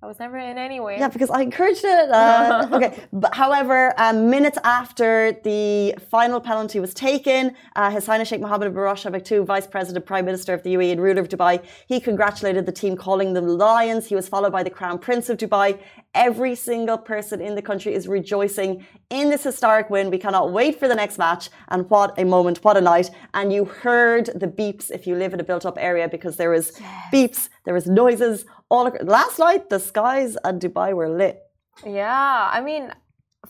I 0.02 0.08
was 0.08 0.18
never 0.18 0.38
in 0.38 0.58
anyway. 0.58 0.98
Yeah, 0.98 1.10
because 1.10 1.30
I 1.30 1.42
encouraged 1.42 1.84
it. 1.84 2.10
Uh, 2.10 2.70
okay, 2.74 3.04
but 3.12 3.36
however, 3.36 3.94
um, 3.98 4.30
minutes 4.30 4.58
after 4.64 5.34
the 5.44 5.94
final 6.10 6.40
penalty 6.40 6.80
was 6.80 6.94
taken, 6.94 7.54
uh, 7.76 7.92
His 7.92 8.06
Highness 8.06 8.30
Sheikh 8.30 8.40
Mohammed 8.40 8.74
bin 8.74 8.82
Rashid 8.82 9.14
Al 9.14 9.20
Maktoum, 9.20 9.46
Vice 9.46 9.68
President, 9.68 10.06
Prime 10.06 10.24
Minister 10.24 10.54
of 10.54 10.64
the 10.64 10.74
UAE, 10.76 10.94
and 10.94 11.02
ruler 11.02 11.20
of 11.20 11.28
Dubai, 11.28 11.62
he 11.86 12.00
congratulated 12.00 12.66
the 12.66 12.72
team, 12.72 12.96
calling 12.96 13.34
them 13.34 13.46
lions. 13.46 14.08
He 14.08 14.16
was 14.16 14.30
followed 14.30 14.54
by 14.54 14.64
the 14.64 14.70
Crown 14.70 15.00
Prince 15.00 15.28
of 15.28 15.38
Dubai. 15.38 15.78
Every 16.14 16.56
single 16.56 16.98
person 16.98 17.42
in 17.42 17.56
the 17.56 17.62
country 17.62 17.94
is 17.94 18.08
rejoicing 18.08 18.86
in 19.10 19.30
this 19.30 19.44
historic 19.44 19.90
win. 19.90 20.10
We 20.12 20.18
cannot 20.18 20.54
wait 20.54 20.80
for 20.80 20.88
the 20.88 20.96
next 20.96 21.18
match. 21.18 21.50
And 21.68 21.90
what 21.90 22.18
a 22.18 22.24
moment! 22.24 22.64
What 22.64 22.78
a 22.78 22.82
night! 22.82 23.12
And 23.34 23.52
you 23.52 23.66
heard 23.66 24.28
the 24.28 24.48
beeps 24.48 24.92
if 24.92 25.06
you 25.06 25.16
live 25.16 25.34
in 25.34 25.42
a 25.42 25.44
built-up 25.44 25.78
area 25.78 26.08
because 26.08 26.38
there 26.38 26.52
was 26.52 26.72
yes. 26.80 27.14
beeps, 27.14 27.50
there 27.66 27.74
was 27.74 27.86
noises 27.86 28.46
all 28.70 28.92
last 29.02 29.40
night 29.40 29.70
the 29.70 29.80
skies 29.80 30.38
at 30.44 30.60
Dubai 30.60 30.94
were 30.94 31.10
lit. 31.10 31.42
Yeah, 31.86 32.50
I 32.52 32.62
mean, 32.62 32.92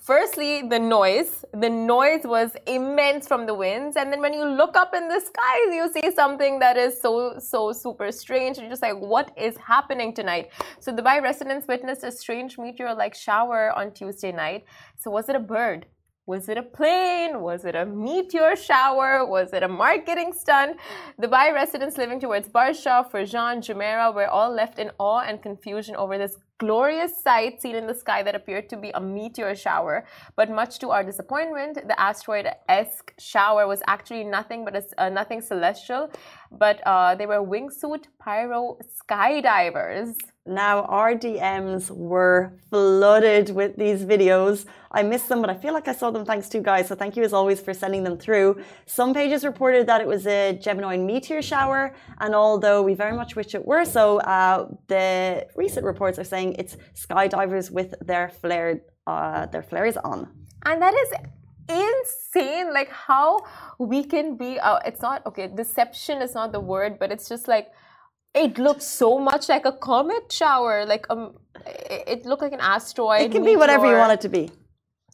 firstly 0.01 0.67
the 0.67 0.79
noise. 0.79 1.43
The 1.53 1.69
noise 1.69 2.21
was 2.23 2.55
immense 2.67 3.27
from 3.27 3.45
the 3.45 3.53
winds 3.53 3.97
and 3.97 4.11
then 4.11 4.21
when 4.21 4.33
you 4.33 4.45
look 4.45 4.77
up 4.77 4.93
in 4.93 5.07
the 5.07 5.19
skies 5.19 5.69
you 5.79 5.91
see 5.91 6.11
something 6.11 6.59
that 6.59 6.77
is 6.77 6.99
so 7.01 7.37
so 7.39 7.71
super 7.73 8.11
strange. 8.11 8.57
You're 8.57 8.69
just 8.69 8.81
like 8.81 8.97
what 8.97 9.31
is 9.37 9.57
happening 9.57 10.13
tonight? 10.13 10.49
So 10.79 10.95
dubai 10.95 11.21
residents 11.21 11.67
witnessed 11.67 12.03
a 12.03 12.11
strange 12.11 12.57
meteor 12.57 12.93
like 12.93 13.15
shower 13.15 13.71
on 13.77 13.91
tuesday 13.91 14.31
night. 14.31 14.65
So 14.97 15.11
was 15.11 15.27
it 15.29 15.35
a 15.35 15.39
bird 15.39 15.85
was 16.29 16.47
it 16.47 16.59
a 16.59 16.67
plane? 16.77 17.41
Was 17.41 17.65
it 17.65 17.75
a 17.75 17.85
meteor 17.87 18.55
shower? 18.55 19.25
Was 19.25 19.51
it 19.51 19.63
a 19.63 19.67
marketing 19.67 20.31
stunt? 20.31 20.77
The 21.17 21.27
Dubai 21.27 21.51
residents 21.61 21.97
living 21.97 22.19
towards 22.19 22.47
Barsha, 22.47 22.95
Furjan, 23.09 23.55
Jumeirah 23.65 24.13
were 24.13 24.27
all 24.27 24.51
left 24.61 24.77
in 24.77 24.91
awe 24.99 25.21
and 25.27 25.41
confusion 25.41 25.95
over 25.95 26.19
this 26.19 26.35
glorious 26.59 27.13
sight 27.23 27.61
seen 27.61 27.75
in 27.75 27.87
the 27.87 27.95
sky 27.95 28.21
that 28.21 28.35
appeared 28.35 28.67
to 28.69 28.77
be 28.77 28.91
a 28.93 29.01
meteor 29.01 29.55
shower. 29.55 30.05
But 30.35 30.51
much 30.51 30.77
to 30.79 30.89
our 30.91 31.03
disappointment, 31.03 31.75
the 31.87 31.97
asteroid-esque 31.99 33.13
shower 33.17 33.65
was 33.65 33.81
actually 33.87 34.25
nothing 34.25 34.65
but 34.65 34.75
a, 34.75 34.83
uh, 35.01 35.09
nothing 35.09 35.41
celestial. 35.41 36.11
But 36.51 36.81
uh, 36.85 37.15
they 37.15 37.25
were 37.25 37.43
wingsuit 37.43 38.05
pyro 38.19 38.77
skydivers. 38.97 40.15
Now, 40.45 40.81
our 40.85 41.13
DMs 41.13 41.91
were 41.91 42.53
flooded 42.71 43.51
with 43.51 43.75
these 43.75 44.03
videos. 44.03 44.65
I 44.91 45.03
missed 45.03 45.29
them, 45.29 45.41
but 45.41 45.51
I 45.51 45.53
feel 45.53 45.73
like 45.73 45.87
I 45.87 45.93
saw 45.93 46.09
them 46.09 46.25
thanks 46.25 46.49
to 46.49 46.57
you 46.57 46.63
guys. 46.63 46.87
So 46.87 46.95
thank 46.95 47.15
you 47.15 47.23
as 47.23 47.33
always 47.33 47.61
for 47.61 47.71
sending 47.71 48.03
them 48.03 48.17
through. 48.17 48.59
Some 48.87 49.13
pages 49.13 49.45
reported 49.45 49.85
that 49.87 50.01
it 50.01 50.07
was 50.07 50.25
a 50.25 50.53
Gemini 50.53 50.97
meteor 50.97 51.43
shower, 51.43 51.93
and 52.19 52.33
although 52.33 52.81
we 52.81 52.95
very 52.95 53.15
much 53.15 53.35
wish 53.35 53.53
it 53.53 53.63
were 53.63 53.85
so, 53.85 54.19
uh, 54.21 54.69
the 54.87 55.45
recent 55.55 55.85
reports 55.85 56.17
are 56.17 56.23
saying 56.23 56.55
it's 56.57 56.77
skydivers 56.95 57.69
with 57.69 57.93
their 58.01 58.29
flared 58.29 58.81
uh, 59.05 59.45
their 59.47 59.63
flares 59.63 59.97
on. 59.97 60.27
And 60.65 60.81
that 60.81 60.93
is 60.93 61.13
insane 61.69 62.73
like 62.73 62.89
how 62.89 63.39
we 63.77 64.03
can 64.03 64.35
be 64.35 64.59
uh, 64.59 64.79
it's 64.85 65.01
not 65.01 65.25
okay 65.25 65.47
deception 65.47 66.21
is 66.21 66.33
not 66.33 66.51
the 66.51 66.59
word 66.59 66.99
but 66.99 67.11
it's 67.11 67.29
just 67.29 67.47
like 67.47 67.71
it 68.33 68.57
looks 68.57 68.85
so 68.85 69.17
much 69.17 69.49
like 69.49 69.65
a 69.65 69.71
comet 69.71 70.31
shower. 70.31 70.85
Like 70.85 71.05
um, 71.09 71.35
it 71.65 72.25
looked 72.25 72.41
like 72.41 72.53
an 72.53 72.59
asteroid. 72.59 73.21
It 73.21 73.31
can 73.31 73.41
meteor. 73.41 73.55
be 73.55 73.57
whatever 73.57 73.85
you 73.87 73.97
want 73.97 74.11
it 74.13 74.21
to 74.21 74.29
be. 74.29 74.51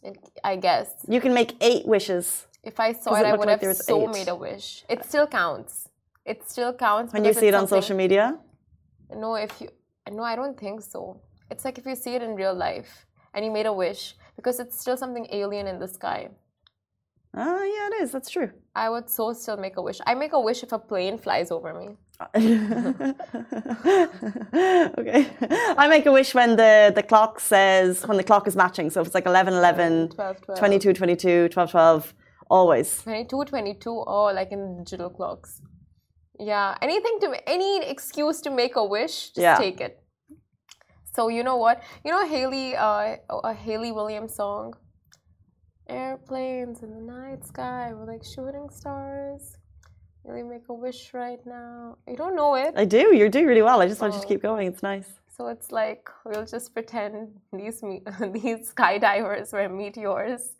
It, 0.03 0.17
I 0.43 0.55
guess 0.55 0.87
you 1.07 1.21
can 1.21 1.33
make 1.33 1.55
eight 1.61 1.85
wishes. 1.87 2.47
If 2.63 2.79
I 2.79 2.93
saw 2.93 3.15
it, 3.15 3.21
it 3.21 3.25
I 3.27 3.35
would 3.35 3.47
like 3.47 3.61
have 3.61 3.75
so 3.75 4.03
eight. 4.03 4.11
made 4.11 4.27
a 4.27 4.35
wish. 4.35 4.83
It 4.89 5.05
still 5.05 5.27
counts. 5.27 5.89
It 6.25 6.47
still 6.49 6.73
counts 6.73 7.13
when 7.13 7.23
you 7.23 7.33
see 7.33 7.47
it 7.47 7.53
on 7.53 7.67
social 7.67 7.95
media. 7.95 8.37
No, 9.15 9.35
if 9.35 9.61
you 9.61 9.69
no, 10.11 10.23
I 10.23 10.35
don't 10.35 10.59
think 10.59 10.81
so. 10.81 11.21
It's 11.49 11.63
like 11.63 11.77
if 11.77 11.85
you 11.85 11.95
see 11.95 12.15
it 12.15 12.21
in 12.21 12.35
real 12.35 12.53
life 12.53 13.05
and 13.33 13.45
you 13.45 13.51
made 13.51 13.65
a 13.65 13.73
wish 13.73 14.15
because 14.35 14.59
it's 14.59 14.79
still 14.79 14.97
something 14.97 15.27
alien 15.31 15.67
in 15.67 15.79
the 15.79 15.87
sky. 15.87 16.29
Ah, 17.37 17.57
uh, 17.57 17.63
yeah, 17.63 17.87
it 17.87 18.03
is. 18.03 18.11
That's 18.13 18.29
true. 18.29 18.49
I 18.75 18.89
would 18.89 19.09
so 19.09 19.33
still 19.33 19.57
make 19.57 19.75
a 19.75 19.81
wish. 19.81 19.99
I 20.07 20.15
make 20.15 20.31
a 20.31 20.39
wish 20.39 20.63
if 20.63 20.71
a 20.71 20.79
plane 20.79 21.17
flies 21.17 21.51
over 21.51 21.73
me. 21.73 21.97
okay. 24.99 25.27
I 25.77 25.87
make 25.89 26.05
a 26.05 26.13
wish 26.13 26.33
when 26.33 26.55
the, 26.55 26.93
the 26.95 27.03
clock 27.03 27.41
says, 27.41 28.07
when 28.07 28.15
the 28.15 28.23
clock 28.23 28.47
is 28.47 28.55
matching. 28.55 28.89
So 28.89 29.01
if 29.01 29.07
it's 29.07 29.15
like 29.15 29.25
11, 29.25 29.53
11, 29.53 30.09
12, 30.09 30.41
12. 30.41 30.59
22, 30.59 30.93
22, 30.93 31.49
12, 31.49 31.71
12, 31.71 32.13
always. 32.49 33.01
22, 33.01 33.43
22, 33.43 33.89
oh, 33.89 34.31
like 34.33 34.53
in 34.53 34.77
digital 34.77 35.09
clocks. 35.09 35.61
Yeah, 36.39 36.77
anything 36.81 37.19
to, 37.21 37.49
any 37.49 37.83
excuse 37.85 38.39
to 38.41 38.49
make 38.49 38.77
a 38.77 38.85
wish, 38.85 39.31
just 39.31 39.39
yeah. 39.39 39.57
take 39.57 39.81
it. 39.81 40.01
So 41.15 41.27
you 41.27 41.43
know 41.43 41.57
what? 41.57 41.83
You 42.05 42.11
know 42.11 42.25
Hayley, 42.25 42.75
uh, 42.75 43.17
a 43.29 43.53
Hayley 43.53 43.91
Williams 43.91 44.35
song? 44.35 44.75
Airplanes 45.87 46.81
in 46.81 46.91
the 46.91 47.01
night 47.01 47.45
sky 47.45 47.93
were 47.93 48.05
like 48.05 48.23
shooting 48.23 48.69
stars. 48.69 49.57
Really 50.23 50.41
make 50.41 50.67
a 50.69 50.73
wish 50.73 51.13
right 51.13 51.39
now. 51.45 51.97
You 52.07 52.15
don't 52.15 52.35
know 52.35 52.55
it. 52.55 52.73
I 52.75 52.85
do. 52.85 53.15
You're 53.15 53.29
doing 53.29 53.45
really 53.45 53.61
well. 53.61 53.81
I 53.81 53.87
just 53.87 54.01
want 54.01 54.15
you 54.15 54.21
to 54.21 54.27
keep 54.27 54.41
going. 54.41 54.67
It's 54.67 54.81
nice. 54.81 55.07
So 55.37 55.49
it's 55.49 55.71
like 55.71 56.09
we'll 56.23 56.45
just 56.45 56.73
pretend 56.73 57.39
these 57.53 57.81
these 57.81 58.73
skydivers 58.73 59.53
were 59.53 59.69
meteors. 59.69 60.55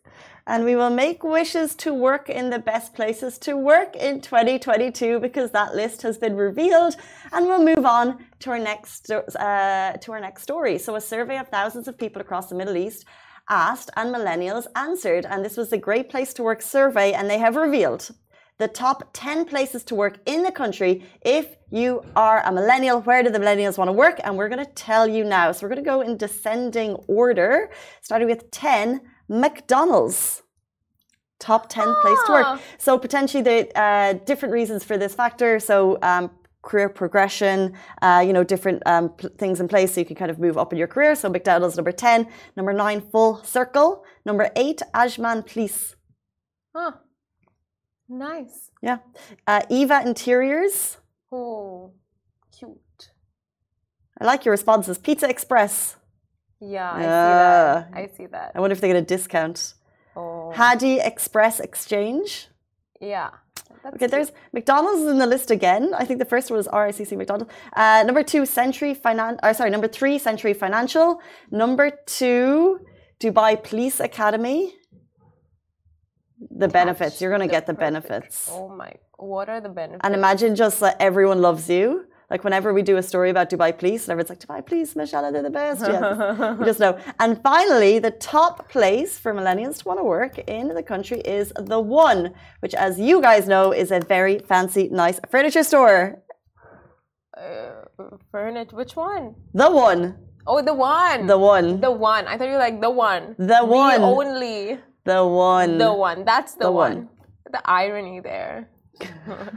And 0.46 0.64
we 0.64 0.76
will 0.76 0.90
make 0.90 1.24
wishes 1.24 1.74
to 1.76 1.92
work 1.92 2.28
in 2.28 2.50
the 2.50 2.60
best 2.60 2.94
places 2.94 3.36
to 3.38 3.56
work 3.56 3.96
in 3.96 4.20
2022 4.20 5.18
because 5.18 5.50
that 5.50 5.74
list 5.74 6.02
has 6.02 6.16
been 6.18 6.36
revealed. 6.36 6.94
And 7.32 7.46
we'll 7.46 7.64
move 7.64 7.84
on 7.84 8.24
to 8.40 8.50
our 8.50 8.60
next 8.60 9.10
uh, 9.10 9.96
to 10.00 10.12
our 10.12 10.20
next 10.20 10.42
story. 10.42 10.78
So 10.78 10.94
a 10.94 11.00
survey 11.00 11.38
of 11.38 11.48
thousands 11.48 11.88
of 11.88 11.98
people 11.98 12.20
across 12.20 12.48
the 12.48 12.54
Middle 12.54 12.76
East 12.76 13.04
asked 13.48 13.90
and 13.96 14.14
millennials 14.14 14.66
answered. 14.74 15.26
And 15.26 15.44
this 15.44 15.56
was 15.56 15.70
the 15.70 15.78
Great 15.78 16.08
Place 16.08 16.32
to 16.34 16.42
Work 16.42 16.62
survey, 16.62 17.12
and 17.12 17.28
they 17.28 17.38
have 17.38 17.56
revealed 17.56 18.10
the 18.58 18.68
top 18.68 19.10
10 19.12 19.44
places 19.44 19.84
to 19.84 19.94
work 19.94 20.18
in 20.24 20.42
the 20.42 20.52
country 20.52 21.04
if 21.20 21.56
you 21.70 22.02
are 22.14 22.42
a 22.44 22.52
millennial. 22.52 23.00
Where 23.02 23.22
do 23.22 23.30
the 23.30 23.38
millennials 23.38 23.76
want 23.76 23.88
to 23.88 23.92
work? 23.92 24.18
And 24.24 24.36
we're 24.36 24.48
going 24.48 24.64
to 24.64 24.72
tell 24.72 25.06
you 25.06 25.24
now. 25.24 25.52
So 25.52 25.66
we're 25.66 25.74
going 25.74 25.84
to 25.84 25.90
go 25.90 26.00
in 26.00 26.16
descending 26.16 26.94
order, 27.06 27.70
starting 28.00 28.28
with 28.28 28.50
10 28.50 29.02
McDonald's. 29.28 30.42
Top 31.38 31.68
10 31.68 31.84
place 32.00 32.18
to 32.26 32.32
work. 32.32 32.46
Ah. 32.46 32.60
So 32.78 32.98
potentially 32.98 33.42
the 33.42 33.78
uh, 33.78 34.14
different 34.24 34.54
reasons 34.54 34.84
for 34.84 34.96
this 34.96 35.14
factor. 35.14 35.60
So 35.60 35.98
um, 36.00 36.30
career 36.70 36.88
progression, 36.88 37.58
uh, 38.02 38.22
you 38.26 38.32
know, 38.36 38.44
different 38.44 38.82
um, 38.86 39.04
things 39.38 39.60
in 39.60 39.68
place 39.68 39.94
so 39.94 40.00
you 40.00 40.06
can 40.10 40.16
kind 40.22 40.30
of 40.34 40.38
move 40.46 40.56
up 40.58 40.72
in 40.72 40.78
your 40.78 40.88
career. 40.94 41.14
So 41.14 41.28
McDonald's 41.28 41.76
number 41.76 41.92
10. 41.92 42.26
Number 42.56 42.72
nine, 42.72 43.00
Full 43.12 43.32
Circle. 43.44 44.04
Number 44.24 44.50
eight, 44.56 44.80
Ajman 44.94 45.46
Police. 45.50 45.94
Huh. 46.74 46.92
Nice. 48.08 48.70
Yeah. 48.82 48.98
Uh, 49.46 49.62
Eva 49.70 50.02
Interiors. 50.04 50.98
Oh, 51.32 51.92
cute. 52.56 53.10
I 54.20 54.24
like 54.24 54.44
your 54.44 54.52
responses. 54.52 54.98
Pizza 54.98 55.28
Express. 55.28 55.96
Yeah, 56.60 56.90
I 56.90 57.02
Yeah. 57.02 57.84
see 57.84 57.90
that. 57.92 58.00
I 58.00 58.16
see 58.16 58.26
that. 58.26 58.52
I 58.54 58.60
wonder 58.60 58.72
if 58.72 58.80
they 58.80 58.88
get 58.88 58.96
a 58.96 59.02
discount. 59.02 59.74
Oh, 60.16 60.52
Hadi 60.52 60.98
Express 61.00 61.60
Exchange. 61.60 62.48
yeah. 63.00 63.30
That's 63.86 64.02
Okay, 64.02 64.08
there's 64.08 64.32
McDonald's 64.52 65.02
is 65.02 65.08
in 65.08 65.18
the 65.18 65.26
list 65.26 65.52
again. 65.52 65.94
I 65.96 66.04
think 66.04 66.18
the 66.18 66.24
first 66.24 66.50
one 66.50 66.56
was 66.56 66.66
RICC 66.66 67.16
McDonald's. 67.16 67.52
Uh, 67.76 68.02
number 68.04 68.24
two, 68.24 68.44
Century 68.44 68.94
Finan. 68.96 69.38
Or 69.44 69.54
sorry, 69.54 69.70
number 69.70 69.86
three, 69.86 70.18
Century 70.18 70.54
Financial. 70.54 71.20
Number 71.52 71.92
two, 72.06 72.80
Dubai 73.20 73.62
Police 73.62 74.00
Academy. 74.00 74.74
The 76.50 76.68
benefits. 76.68 77.20
You're 77.20 77.30
going 77.30 77.46
to 77.48 77.54
get 77.56 77.66
the 77.66 77.74
perfect. 77.74 78.08
benefits. 78.08 78.48
Oh 78.50 78.68
my, 78.68 78.92
what 79.18 79.48
are 79.48 79.60
the 79.60 79.68
benefits? 79.68 80.00
And 80.02 80.14
imagine 80.14 80.56
just 80.56 80.80
that 80.80 80.96
everyone 80.98 81.40
loves 81.40 81.70
you. 81.70 82.06
Like 82.30 82.42
whenever 82.42 82.74
we 82.74 82.82
do 82.82 82.96
a 82.96 83.02
story 83.04 83.30
about 83.30 83.50
Dubai 83.50 83.70
police, 83.80 84.02
and 84.04 84.10
everyone's 84.12 84.30
like, 84.30 84.40
Dubai 84.46 84.66
police, 84.66 84.96
mashallah, 84.96 85.30
they're 85.32 85.42
the 85.44 85.50
best. 85.50 85.80
Yes. 85.82 86.58
you 86.58 86.64
just 86.64 86.80
know. 86.80 86.98
And 87.20 87.40
finally, 87.50 88.00
the 88.00 88.10
top 88.10 88.68
place 88.68 89.12
for 89.22 89.32
millennials 89.32 89.76
to 89.78 89.84
want 89.88 90.00
to 90.00 90.04
work 90.18 90.34
in 90.58 90.64
the 90.74 90.82
country 90.82 91.20
is 91.20 91.52
The 91.56 91.78
One, 91.78 92.34
which, 92.60 92.74
as 92.74 92.98
you 92.98 93.20
guys 93.22 93.46
know, 93.46 93.72
is 93.82 93.90
a 93.92 94.00
very 94.00 94.36
fancy, 94.40 94.88
nice 94.90 95.18
furniture 95.30 95.62
store. 95.62 96.22
uh, 97.36 97.72
furniture. 98.32 98.74
Which 98.76 98.96
one? 98.96 99.34
The 99.54 99.70
One. 99.70 100.02
Oh, 100.48 100.62
the 100.62 100.74
one. 100.74 101.26
The 101.26 101.38
One. 101.38 101.80
The 101.80 101.90
one. 101.90 102.26
I 102.26 102.36
thought 102.38 102.46
you 102.48 102.52
were 102.54 102.58
like 102.58 102.80
the 102.80 102.90
one. 102.90 103.34
The 103.38 103.60
one. 103.64 104.00
The 104.00 104.06
only. 104.06 104.78
The 105.04 105.24
One. 105.24 105.78
The 105.78 105.92
one. 105.92 106.24
That's 106.24 106.54
the, 106.54 106.64
The 106.66 106.72
one. 106.72 106.96
one. 106.96 107.08
The 107.52 107.62
irony 107.70 108.20
there. 108.20 108.68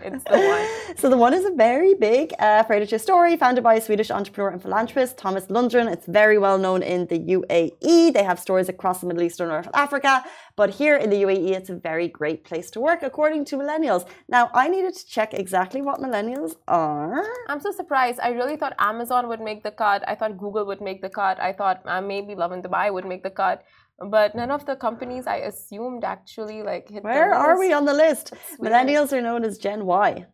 It's 0.04 0.24
the 0.24 0.40
one. 0.54 0.66
So 0.98 1.10
the 1.10 1.18
one 1.18 1.34
is 1.34 1.46
a 1.46 1.52
very 1.52 1.94
big 1.94 2.34
uh, 2.40 2.64
furniture 2.64 2.98
story 2.98 3.38
founded 3.38 3.64
by 3.64 3.76
a 3.76 3.82
Swedish 3.82 4.12
entrepreneur 4.12 4.50
and 4.50 4.62
philanthropist, 4.62 5.18
Thomas 5.18 5.46
Lundgren. 5.46 5.92
It's 5.92 6.08
very 6.08 6.38
well 6.38 6.58
known 6.58 6.82
in 6.84 7.08
the 7.08 7.20
UAE. 7.36 8.14
They 8.14 8.24
have 8.24 8.40
stores 8.40 8.68
across 8.68 9.00
the 9.02 9.08
Middle 9.08 9.24
East 9.24 9.40
and 9.40 9.50
North 9.50 9.70
Africa, 9.74 10.26
but 10.56 10.72
here 10.72 10.98
in 10.98 11.10
the 11.10 11.22
UAE, 11.24 11.52
it's 11.52 11.70
a 11.70 11.76
very 11.76 12.08
great 12.08 12.44
place 12.44 12.70
to 12.72 12.80
work, 12.82 13.02
according 13.02 13.46
to 13.46 13.56
millennials. 13.56 14.06
Now, 14.28 14.50
I 14.54 14.68
needed 14.68 14.94
to 14.96 15.06
check 15.08 15.34
exactly 15.34 15.82
what 15.82 16.02
millennials 16.02 16.56
are. 16.68 17.24
I'm 17.48 17.62
so 17.62 17.72
surprised. 17.72 18.20
I 18.20 18.30
really 18.30 18.58
thought 18.58 18.76
Amazon 18.80 19.28
would 19.30 19.42
make 19.42 19.64
the 19.64 19.72
cut. 19.72 20.04
I 20.08 20.16
thought 20.16 20.38
Google 20.38 20.66
would 20.66 20.82
make 20.82 21.02
the 21.02 21.10
cut. 21.10 21.40
I 21.40 21.54
thought 21.54 21.82
uh, 21.86 22.02
maybe 22.02 22.36
Lovin 22.36 22.62
Dubai 22.62 22.92
would 22.92 23.06
make 23.06 23.24
the 23.24 23.30
cut. 23.30 23.64
But 24.06 24.36
none 24.36 24.52
of 24.52 24.66
the 24.66 24.76
companies 24.76 25.28
I 25.28 25.38
assumed 25.38 26.04
actually 26.04 26.64
like 26.64 26.90
hit 26.90 27.04
Where 27.04 27.34
are 27.34 27.60
we 27.60 27.74
on 27.74 27.86
the 27.86 27.94
list? 27.94 28.34
Millennials 28.60 29.12
are 29.12 29.22
known 29.22 29.44
as 29.44 29.58
Gen 29.58 29.86
Y. 29.86 30.26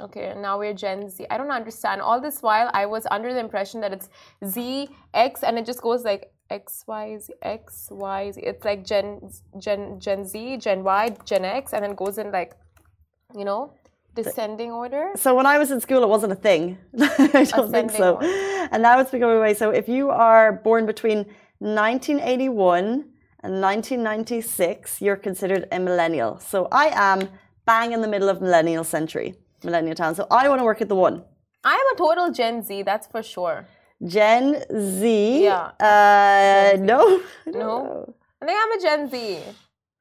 Okay, 0.00 0.28
and 0.30 0.40
now 0.40 0.58
we're 0.58 0.72
Gen 0.72 1.08
Z. 1.08 1.26
I 1.30 1.36
don't 1.36 1.50
understand. 1.50 2.00
All 2.00 2.20
this 2.20 2.40
while, 2.40 2.70
I 2.72 2.86
was 2.86 3.06
under 3.10 3.32
the 3.32 3.40
impression 3.40 3.80
that 3.82 3.92
it's 3.92 4.08
Z, 4.44 4.88
X, 5.12 5.42
and 5.42 5.58
it 5.58 5.66
just 5.66 5.82
goes 5.82 6.02
like 6.02 6.32
X, 6.50 6.84
Y, 6.86 7.18
Z, 7.18 7.32
X, 7.42 7.88
Y, 7.90 8.30
Z. 8.32 8.40
It's 8.40 8.64
like 8.64 8.84
Gen, 8.84 9.30
Gen, 9.58 10.00
Gen 10.00 10.24
Z, 10.24 10.56
Gen 10.58 10.82
Y, 10.82 11.16
Gen 11.24 11.44
X, 11.44 11.72
and 11.74 11.84
then 11.84 11.94
goes 11.94 12.16
in 12.18 12.32
like, 12.32 12.54
you 13.36 13.44
know, 13.44 13.74
descending 14.14 14.70
order. 14.70 15.10
So 15.16 15.34
when 15.34 15.46
I 15.46 15.58
was 15.58 15.70
in 15.70 15.80
school, 15.80 16.02
it 16.02 16.08
wasn't 16.08 16.32
a 16.32 16.36
thing. 16.36 16.78
I 17.00 17.44
don't 17.44 17.70
think 17.70 17.90
so. 17.90 18.14
order. 18.14 18.26
And 18.72 18.82
now 18.82 18.98
it's 18.98 19.10
becoming 19.10 19.36
a 19.36 19.40
way. 19.40 19.54
So 19.54 19.70
if 19.70 19.88
you 19.88 20.10
are 20.10 20.52
born 20.52 20.86
between 20.86 21.26
1981 21.62 23.04
and 23.44 23.60
1996, 23.60 25.00
you're 25.00 25.16
considered 25.16 25.68
a 25.70 25.78
millennial. 25.78 26.40
So 26.40 26.66
I 26.72 26.86
am 26.92 27.28
bang 27.66 27.92
in 27.92 28.00
the 28.00 28.08
middle 28.08 28.28
of 28.28 28.40
millennial 28.40 28.82
century, 28.82 29.36
millennial 29.62 29.94
town. 29.94 30.16
So 30.16 30.26
I 30.28 30.48
want 30.48 30.58
to 30.58 30.64
work 30.64 30.80
at 30.80 30.88
the 30.88 30.96
one. 30.96 31.22
I'm 31.62 31.86
a 31.94 31.96
total 31.96 32.32
Gen 32.32 32.62
Z, 32.64 32.82
that's 32.82 33.06
for 33.06 33.22
sure. 33.22 33.66
Gen 34.04 34.64
Z. 34.76 35.44
Yeah. 35.44 35.70
Uh, 35.78 36.76
Gen 36.76 36.80
Z. 36.80 36.84
no. 36.86 37.22
No? 37.46 38.14
I 38.42 38.46
think 38.46 38.58
I'm 38.60 38.72
a 38.78 38.82
Gen 38.82 39.08
Z. 39.08 39.38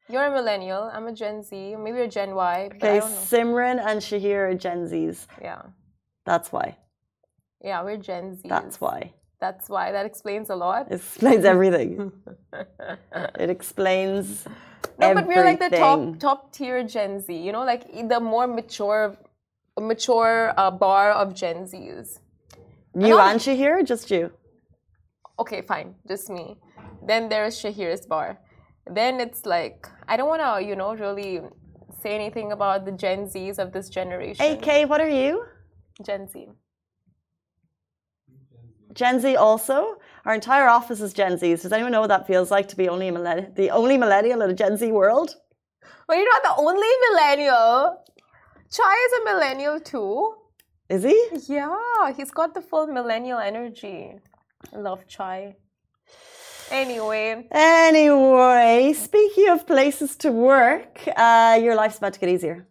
You're 0.10 0.25
a 0.25 0.32
millennial. 0.32 0.89
I'm 0.91 1.06
a 1.06 1.13
Gen 1.13 1.44
Z. 1.44 1.75
Maybe 1.75 2.00
you're 2.00 2.08
Gen 2.08 2.34
Y. 2.34 2.70
Okay, 2.74 3.00
don't 3.00 3.12
know. 3.12 3.18
Simran 3.18 3.80
and 3.86 4.01
Shahir 4.01 4.50
are 4.50 4.56
Gen 4.56 4.88
Zs. 4.88 5.27
Yeah. 5.39 5.62
That's 6.25 6.51
why. 6.51 6.77
Yeah, 7.63 7.84
we're 7.84 7.98
Gen 7.98 8.36
Z. 8.36 8.50
That's 8.50 8.82
why. 8.82 9.13
That's 9.41 9.67
why. 9.67 9.91
That 9.91 10.05
explains 10.05 10.51
a 10.51 10.55
lot. 10.55 10.91
It 10.91 10.95
explains 11.01 11.45
everything. 11.45 12.12
it 13.39 13.50
explains 13.50 14.45
No, 15.00 15.15
but 15.15 15.25
we're 15.25 15.43
like 15.43 15.60
the 15.60 15.75
top 15.75 16.19
top 16.19 16.53
tier 16.53 16.83
Gen 16.83 17.19
Z. 17.19 17.36
You 17.36 17.51
know, 17.51 17.65
like 17.65 17.83
the 18.07 18.19
more 18.19 18.45
mature, 18.45 19.17
mature 19.79 20.53
uh, 20.55 20.69
bar 20.69 21.12
of 21.12 21.33
Gen 21.33 21.65
Zs. 21.65 22.19
You 22.93 23.17
and 23.17 23.39
Shahir, 23.39 23.79
or 23.79 23.83
just 23.83 24.12
you? 24.12 24.31
Okay, 25.39 25.62
fine, 25.62 25.95
just 26.07 26.29
me. 26.29 26.57
Then 27.07 27.27
there's 27.27 27.60
Shahir's 27.60 28.05
bar. 28.05 28.38
Then 28.86 29.19
it's 29.19 29.45
like 29.45 29.88
I 30.07 30.17
don't 30.17 30.29
want 30.29 30.43
to, 30.43 30.63
you 30.63 30.75
know, 30.75 30.93
really 30.93 31.41
say 32.00 32.13
anything 32.13 32.51
about 32.51 32.86
the 32.86 32.91
Gen 32.91 33.25
Zs 33.25 33.57
of 33.57 33.71
this 33.71 33.89
generation. 33.89 34.45
AK, 34.45 34.88
what 34.88 35.01
are 35.01 35.10
you? 35.10 35.45
Gen 36.05 36.27
Z. 36.27 36.48
Gen 38.93 39.19
Z 39.19 39.36
also. 39.36 39.98
Our 40.25 40.33
entire 40.33 40.67
office 40.67 41.01
is 41.01 41.13
Gen 41.13 41.33
Zs. 41.33 41.63
Does 41.63 41.71
anyone 41.71 41.91
know 41.91 42.01
what 42.01 42.07
that 42.07 42.27
feels 42.27 42.51
like 42.51 42.67
to 42.69 42.75
be 42.75 42.88
only 42.88 43.07
a 43.07 43.12
millennial, 43.12 43.51
the 43.55 43.71
only 43.71 43.98
millennial 43.98 44.41
in 44.41 44.50
a 44.50 44.53
Gen 44.53 44.77
Z 44.77 44.91
world? 44.91 45.36
Well, 46.07 46.17
you're 46.17 46.29
not 46.29 46.43
the 46.43 46.62
only 46.62 46.88
millennial. 47.10 48.03
Chai 48.71 48.95
is 49.07 49.13
a 49.21 49.33
millennial 49.33 49.79
too. 49.79 50.36
Is 50.89 51.03
he? 51.03 51.29
Yeah, 51.48 52.13
he's 52.15 52.31
got 52.31 52.53
the 52.53 52.62
full 52.62 52.88
millennial 52.88 53.39
energy. 53.39 54.19
I 54.74 54.77
love 54.77 55.07
Chai. 55.07 55.55
Anyway, 56.69 57.48
Anyway, 57.51 58.93
speaking 58.93 59.50
of 59.50 59.67
places 59.67 60.15
to 60.17 60.31
work, 60.31 61.01
uh, 61.17 61.60
your 61.62 61.75
life's 61.75 61.98
about 61.98 62.13
to 62.13 62.19
get 62.19 62.29
easier. 62.29 62.65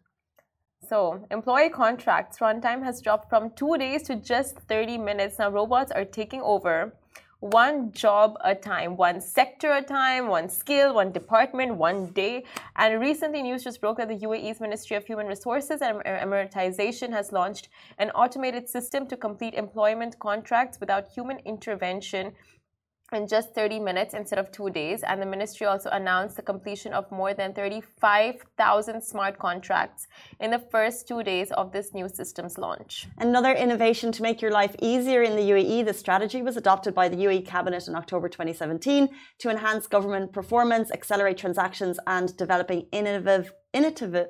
So 0.91 1.25
employee 1.31 1.69
contracts 1.69 2.39
runtime 2.41 2.83
has 2.83 3.01
dropped 3.01 3.29
from 3.29 3.51
two 3.51 3.79
days 3.79 4.03
to 4.03 4.17
just 4.17 4.59
30 4.69 4.99
minutes. 4.99 5.39
Now, 5.39 5.49
robots 5.49 5.93
are 5.93 6.05
taking 6.05 6.41
over 6.41 6.93
one 7.39 7.93
job 7.93 8.37
at 8.45 8.59
a 8.59 8.61
time, 8.61 8.97
one 8.97 9.21
sector 9.21 9.71
at 9.71 9.85
a 9.85 9.87
time, 9.87 10.27
one 10.27 10.49
skill, 10.49 10.93
one 10.95 11.13
department, 11.13 11.77
one 11.77 12.07
day. 12.09 12.45
And 12.75 13.01
recently, 13.01 13.41
news 13.41 13.63
just 13.63 13.81
broke 13.81 13.99
that 13.99 14.09
the 14.09 14.19
UAE's 14.19 14.61
Ministry 14.61 14.97
of 14.97 15.07
Human 15.07 15.29
Resources 15.29 15.81
and 15.81 16.03
Emiratization 16.05 17.13
has 17.13 17.31
launched 17.31 17.69
an 17.99 18.11
automated 18.11 18.69
system 18.69 19.07
to 19.07 19.17
complete 19.17 19.55
employment 19.55 20.19
contracts 20.19 20.81
without 20.81 21.07
human 21.07 21.39
intervention 21.45 22.33
in 23.13 23.27
just 23.27 23.55
30 23.55 23.81
minutes 23.81 24.15
instead 24.15 24.39
of 24.39 24.51
two 24.53 24.71
days. 24.71 25.03
And 25.03 25.21
the 25.21 25.27
ministry 25.27 25.67
also 25.67 25.91
announced 25.91 26.37
the 26.37 26.43
completion 26.43 26.93
of 26.93 27.11
more 27.11 27.35
than 27.35 27.53
35,000 27.53 29.03
smart 29.03 29.39
contracts 29.39 30.07
in 30.41 30.51
the 30.51 30.59
first 30.59 31.09
two 31.09 31.23
days 31.23 31.51
of 31.53 31.73
this 31.73 31.93
new 31.95 32.09
system's 32.09 32.59
launch. 32.59 33.09
Another 33.19 33.53
innovation 33.53 34.13
to 34.13 34.23
make 34.23 34.41
your 34.41 34.51
life 34.51 34.75
easier 34.81 35.23
in 35.23 35.37
the 35.37 35.51
UAE, 35.51 35.85
the 35.85 35.95
strategy 35.95 36.43
was 36.43 36.57
adopted 36.57 36.95
by 36.95 37.09
the 37.09 37.17
UAE 37.17 37.47
Cabinet 37.47 37.89
in 37.89 37.95
October 37.95 38.29
2017 38.29 39.09
to 39.39 39.51
enhance 39.51 39.87
government 39.87 40.33
performance, 40.33 40.91
accelerate 40.91 41.39
transactions, 41.39 41.99
and 42.07 42.37
developing 42.37 42.87
innovative, 42.93 43.53
innovative, 43.73 44.29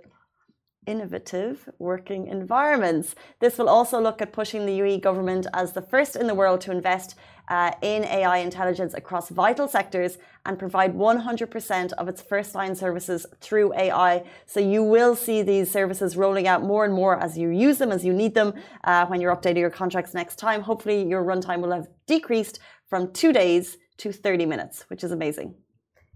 innovative 0.87 1.69
working 1.79 2.27
environments. 2.27 3.15
This 3.41 3.59
will 3.59 3.69
also 3.69 4.01
look 4.01 4.23
at 4.23 4.33
pushing 4.33 4.67
the 4.67 4.79
UAE 4.81 5.03
government 5.03 5.47
as 5.53 5.73
the 5.73 5.83
first 5.83 6.17
in 6.17 6.27
the 6.27 6.35
world 6.35 6.61
to 6.63 6.73
invest 6.73 7.15
uh, 7.51 7.73
in 7.83 8.05
AI 8.05 8.39
intelligence 8.39 8.95
across 8.95 9.29
vital 9.29 9.69
sectors 9.69 10.17
and 10.47 10.59
provide 10.59 10.95
100% 10.95 11.93
of 11.95 12.09
its 12.09 12.23
first 12.23 12.55
line 12.55 12.75
services 12.75 13.27
through 13.41 13.75
AI. 13.75 14.25
So 14.47 14.61
you 14.61 14.83
will 14.83 15.15
see 15.17 15.43
these 15.43 15.71
services 15.71 16.17
rolling 16.17 16.47
out 16.47 16.63
more 16.63 16.85
and 16.85 16.95
more 16.95 17.19
as 17.19 17.37
you 17.37 17.51
use 17.51 17.79
them, 17.79 17.91
as 17.93 18.05
you 18.05 18.13
need 18.13 18.35
them, 18.35 18.55
uh, 18.85 19.05
when 19.07 19.21
you're 19.21 19.37
updating 19.37 19.59
your 19.59 19.71
contracts 19.71 20.15
next 20.15 20.37
time. 20.37 20.63
Hopefully, 20.63 21.07
your 21.07 21.25
runtime 21.25 21.61
will 21.61 21.73
have 21.73 21.89
decreased 22.07 22.61
from 22.89 23.13
two 23.13 23.33
days 23.33 23.77
to 23.99 24.13
30 24.13 24.47
minutes, 24.47 24.85
which 24.89 25.05
is 25.05 25.11
amazing. 25.11 25.55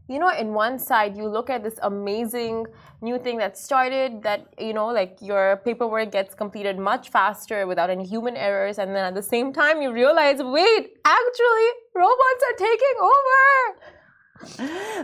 You 0.09 0.19
know, 0.19 0.29
in 0.29 0.53
one 0.53 0.79
side, 0.79 1.17
you 1.17 1.27
look 1.27 1.49
at 1.49 1.63
this 1.63 1.79
amazing 1.83 2.67
new 3.01 3.19
thing 3.19 3.39
that 3.39 3.57
started 3.57 4.23
that, 4.23 4.47
you 4.59 4.75
know, 4.75 4.89
like 4.89 5.17
your 5.23 5.63
paperwork 5.65 6.13
gets 6.13 6.35
completed 6.35 6.79
much 6.79 7.09
faster 7.09 7.67
without 7.67 7.89
any 7.89 8.05
human 8.05 8.37
errors. 8.37 8.79
And 8.79 8.95
then 8.95 9.05
at 9.05 9.15
the 9.15 9.23
same 9.23 9.51
time, 9.53 9.81
you 9.81 9.93
realize, 9.93 10.43
wait, 10.43 10.99
actually, 11.05 11.69
robots 11.95 12.45
are 12.49 12.57
taking 12.59 12.97
over. 13.01 13.77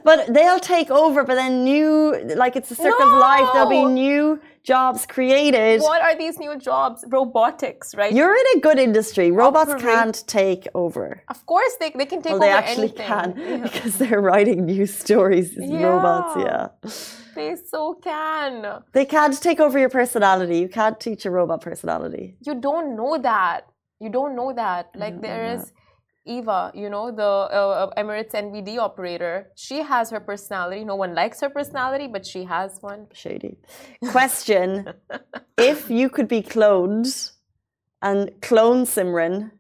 But 0.05 0.35
they'll 0.35 0.61
take 0.61 0.91
over, 0.91 1.25
but 1.25 1.37
then 1.37 1.65
new, 1.65 2.15
like 2.37 2.57
it's 2.57 2.71
a 2.71 2.75
circle 2.75 3.07
no! 3.07 3.15
of 3.15 3.21
life, 3.21 3.49
there'll 3.55 3.71
be 3.71 3.85
new 3.85 4.39
jobs 4.65 5.07
created. 5.07 5.81
What 5.81 6.03
are 6.03 6.17
these 6.17 6.39
new 6.39 6.57
jobs? 6.59 7.05
Robotics, 7.09 7.95
right? 7.95 8.13
You're 8.13 8.35
in 8.35 8.59
a 8.59 8.61
good 8.61 8.79
industry. 8.79 9.31
Robots 9.31 9.71
Operate. 9.71 9.83
can't 9.83 10.25
take 10.27 10.69
over. 10.75 11.23
Of 11.29 11.45
course, 11.47 11.75
they, 11.81 11.91
they 11.91 12.07
can 12.07 12.23
take 12.23 12.33
well, 12.33 12.43
over 12.43 12.47
they 12.47 12.53
actually 12.53 12.89
anything. 12.89 13.07
can 13.07 13.35
yeah. 13.37 13.57
because 13.63 13.99
they're 13.99 14.21
writing 14.21 14.67
new 14.67 14.87
stories. 14.87 15.53
Yeah. 15.57 15.87
Robots, 15.87 16.35
yeah. 16.47 16.69
They 17.35 17.57
so 17.57 17.95
can. 17.95 18.83
They 18.93 19.05
can't 19.05 19.41
take 19.41 19.61
over 19.61 19.79
your 19.79 19.89
personality. 19.89 20.59
You 20.59 20.69
can't 20.69 20.99
teach 20.99 21.25
a 21.25 21.31
robot 21.31 21.61
personality. 21.61 22.37
You 22.45 22.55
don't 22.55 22.97
know 22.97 23.19
that. 23.19 23.67
You 24.01 24.11
don't 24.11 24.35
know 24.35 24.53
that. 24.55 24.91
Like 24.95 25.21
there 25.21 25.55
is 25.55 25.73
Eva, 26.27 26.71
you 26.75 26.91
know, 26.91 27.11
the 27.11 27.23
uh, 27.23 27.91
Emirates 27.97 28.33
NBD 28.33 28.79
operator, 28.79 29.51
she 29.57 29.83
has 29.83 30.11
her 30.11 30.21
personality. 30.21 30.85
No 30.85 30.97
one 30.97 31.15
likes 31.15 31.41
her 31.41 31.49
personality, 31.49 32.07
but 32.07 32.27
she 32.27 32.45
has 32.45 32.79
one. 32.81 33.07
Shady. 33.13 33.59
Question 34.11 34.93
If 35.59 35.91
you 35.91 36.09
could 36.09 36.29
be 36.29 36.43
cloned 36.43 37.33
and 38.03 38.31
clone 38.41 38.85
Simran 38.85 39.53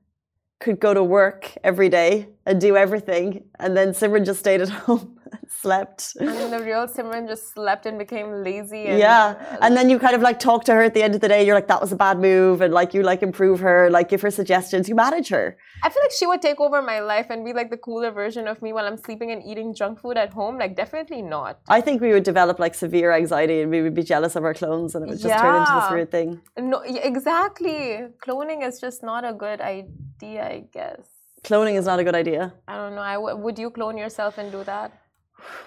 could 0.60 0.80
go 0.80 0.92
to 0.92 1.02
work 1.02 1.56
every 1.64 1.88
day 1.88 2.28
and 2.44 2.60
do 2.60 2.76
everything, 2.76 3.44
and 3.58 3.76
then 3.76 3.90
Simran 3.90 4.26
just 4.26 4.40
stayed 4.40 4.60
at 4.60 4.68
home 4.86 5.19
slept. 5.48 6.16
And 6.18 6.28
then 6.28 6.50
the 6.50 6.60
real 6.60 6.86
Simran 6.86 7.26
just 7.28 7.52
slept 7.52 7.86
and 7.86 7.98
became 7.98 8.42
lazy. 8.44 8.86
And, 8.86 8.98
yeah. 8.98 9.34
Uh, 9.52 9.58
and 9.62 9.76
then 9.76 9.90
you 9.90 9.98
kind 9.98 10.14
of 10.14 10.22
like 10.22 10.38
talk 10.38 10.64
to 10.64 10.74
her 10.74 10.82
at 10.82 10.94
the 10.94 11.02
end 11.02 11.14
of 11.14 11.20
the 11.20 11.28
day. 11.28 11.44
You're 11.44 11.54
like, 11.54 11.68
that 11.68 11.80
was 11.80 11.92
a 11.92 11.96
bad 11.96 12.18
move. 12.18 12.60
And 12.60 12.72
like, 12.72 12.94
you 12.94 13.02
like 13.02 13.22
improve 13.22 13.60
her, 13.60 13.90
like 13.90 14.08
give 14.08 14.22
her 14.22 14.30
suggestions. 14.30 14.88
You 14.88 14.94
manage 14.94 15.28
her. 15.28 15.56
I 15.82 15.90
feel 15.90 16.02
like 16.02 16.12
she 16.12 16.26
would 16.26 16.42
take 16.42 16.60
over 16.60 16.82
my 16.82 17.00
life 17.00 17.26
and 17.30 17.44
be 17.44 17.52
like 17.52 17.70
the 17.70 17.76
cooler 17.76 18.10
version 18.10 18.46
of 18.48 18.60
me 18.62 18.72
while 18.72 18.86
I'm 18.86 18.96
sleeping 18.96 19.30
and 19.30 19.42
eating 19.42 19.74
junk 19.74 20.00
food 20.00 20.16
at 20.16 20.32
home. 20.32 20.58
Like, 20.58 20.76
definitely 20.76 21.22
not. 21.22 21.60
I 21.68 21.80
think 21.80 22.00
we 22.00 22.12
would 22.12 22.24
develop 22.24 22.58
like 22.58 22.74
severe 22.74 23.12
anxiety 23.12 23.60
and 23.62 23.70
we 23.70 23.82
would 23.82 23.94
be 23.94 24.02
jealous 24.02 24.36
of 24.36 24.44
our 24.44 24.54
clones 24.54 24.94
and 24.94 25.04
it 25.04 25.08
would 25.10 25.18
just 25.18 25.28
yeah. 25.28 25.42
turn 25.42 25.56
into 25.60 25.72
this 25.80 25.90
weird 25.90 26.10
thing. 26.10 26.40
No, 26.58 26.80
exactly. 26.80 28.06
Cloning 28.26 28.66
is 28.66 28.80
just 28.80 29.02
not 29.02 29.24
a 29.24 29.32
good 29.32 29.60
idea, 29.60 30.44
I 30.44 30.64
guess. 30.72 31.06
Cloning 31.42 31.78
is 31.78 31.86
not 31.86 31.98
a 31.98 32.04
good 32.04 32.14
idea. 32.14 32.52
I 32.68 32.76
don't 32.76 32.94
know. 32.94 33.02
I 33.02 33.14
w- 33.14 33.36
would 33.36 33.58
you 33.58 33.70
clone 33.70 33.96
yourself 33.96 34.38
and 34.38 34.52
do 34.52 34.62
that? 34.64 34.92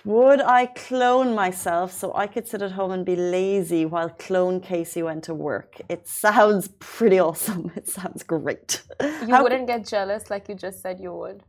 Would 0.05 0.41
I 0.41 0.65
clone 0.67 1.33
myself 1.33 1.91
so 1.91 2.13
I 2.15 2.27
could 2.27 2.47
sit 2.47 2.61
at 2.61 2.71
home 2.71 2.91
and 2.91 3.05
be 3.05 3.15
lazy 3.15 3.85
while 3.85 4.09
clone 4.09 4.59
Casey 4.59 5.03
went 5.03 5.23
to 5.25 5.33
work? 5.33 5.81
It 5.89 6.07
sounds 6.07 6.69
pretty 6.79 7.19
awesome. 7.19 7.71
It 7.75 7.87
sounds 7.87 8.23
great. 8.23 8.83
You 9.01 9.29
How 9.29 9.43
wouldn't 9.43 9.67
get 9.67 9.87
jealous 9.87 10.29
like 10.29 10.49
you 10.49 10.55
just 10.55 10.81
said 10.81 10.99
you 10.99 11.13
would. 11.13 11.43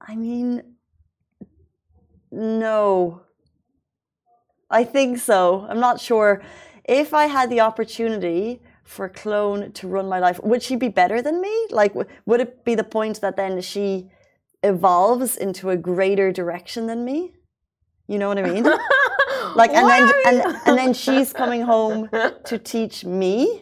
I 0.00 0.14
mean, 0.16 0.62
no. 2.30 3.22
I 4.70 4.84
think 4.84 5.18
so. 5.18 5.66
I'm 5.68 5.80
not 5.80 6.00
sure. 6.00 6.42
If 6.84 7.14
I 7.14 7.26
had 7.26 7.50
the 7.50 7.60
opportunity 7.60 8.60
for 8.84 9.08
clone 9.08 9.72
to 9.72 9.88
run 9.88 10.08
my 10.08 10.18
life, 10.18 10.40
would 10.42 10.62
she 10.62 10.76
be 10.76 10.88
better 10.88 11.22
than 11.22 11.40
me? 11.40 11.66
Like, 11.70 11.94
would 11.94 12.40
it 12.40 12.64
be 12.64 12.74
the 12.74 12.84
point 12.84 13.20
that 13.20 13.36
then 13.36 13.60
she 13.60 14.10
evolves 14.62 15.36
into 15.36 15.70
a 15.70 15.76
greater 15.76 16.30
direction 16.32 16.86
than 16.86 17.04
me? 17.04 17.32
You 18.08 18.18
know 18.18 18.28
what 18.28 18.38
I 18.38 18.42
mean? 18.42 18.64
like, 19.54 19.72
and 19.72 19.88
then 19.88 20.12
and, 20.26 20.56
and 20.66 20.78
then 20.78 20.92
she's 20.94 21.32
coming 21.32 21.62
home 21.62 22.08
to 22.44 22.58
teach 22.58 23.04
me. 23.04 23.60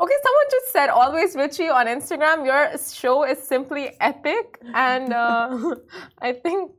Okay, 0.00 0.14
someone 0.24 0.48
just 0.50 0.72
said 0.72 0.88
always 0.88 1.36
Richie 1.36 1.68
on 1.68 1.86
Instagram. 1.86 2.46
Your 2.46 2.76
show 2.78 3.24
is 3.24 3.38
simply 3.38 3.96
epic, 4.00 4.58
and 4.74 5.12
uh, 5.12 5.74
I 6.22 6.32
think 6.32 6.72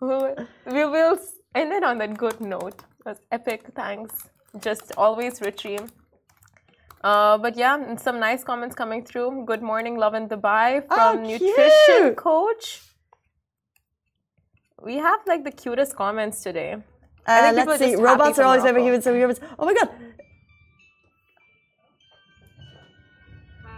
we 0.00 0.84
will 0.84 1.18
end 1.54 1.72
it 1.72 1.82
on 1.82 1.98
that 1.98 2.16
good 2.16 2.40
note. 2.40 2.82
That's 3.04 3.20
epic. 3.32 3.70
Thanks. 3.74 4.14
Just 4.60 4.92
always 4.96 5.40
Richie. 5.40 5.78
Uh, 7.02 7.38
but 7.38 7.56
yeah, 7.56 7.96
some 7.96 8.20
nice 8.20 8.44
comments 8.44 8.74
coming 8.74 9.04
through. 9.04 9.44
Good 9.46 9.62
morning, 9.62 9.96
Lovin 9.96 10.28
Dubai 10.28 10.86
from 10.88 11.18
oh, 11.18 11.22
Nutrition 11.22 12.14
Coach. 12.16 12.82
We 14.82 14.96
have 14.96 15.20
like 15.26 15.44
the 15.44 15.50
cutest 15.50 15.96
comments 15.96 16.42
today. 16.42 16.76
Uh, 17.26 17.52
let's 17.54 17.78
see. 17.78 17.96
Robots 17.96 18.38
are 18.38 18.44
always 18.44 18.64
over 18.64 18.78
humans, 18.78 19.04
so 19.04 19.14
humans. 19.14 19.40
Oh 19.58 19.66
my 19.66 19.74
god. 19.74 19.90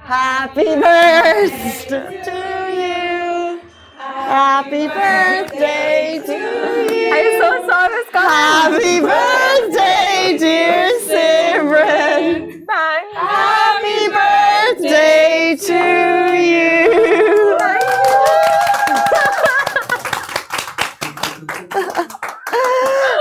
Happy 0.02 0.64
birthday 0.64 2.22
to 2.24 2.32
you. 2.74 3.60
Happy 3.96 4.86
birthday 4.88 6.20
to 6.26 6.32
you. 6.32 7.12
I 7.12 7.16
am 7.18 7.40
so 7.40 7.46
this 7.88 8.08
comment. 8.10 8.82
Happy 8.82 9.00
birthday, 9.00 10.36
dear 10.38 10.90
Simran. 11.08 12.30
Happy 13.14 14.00
birthday 14.08 15.56
to 15.60 15.80
you. 16.36 16.60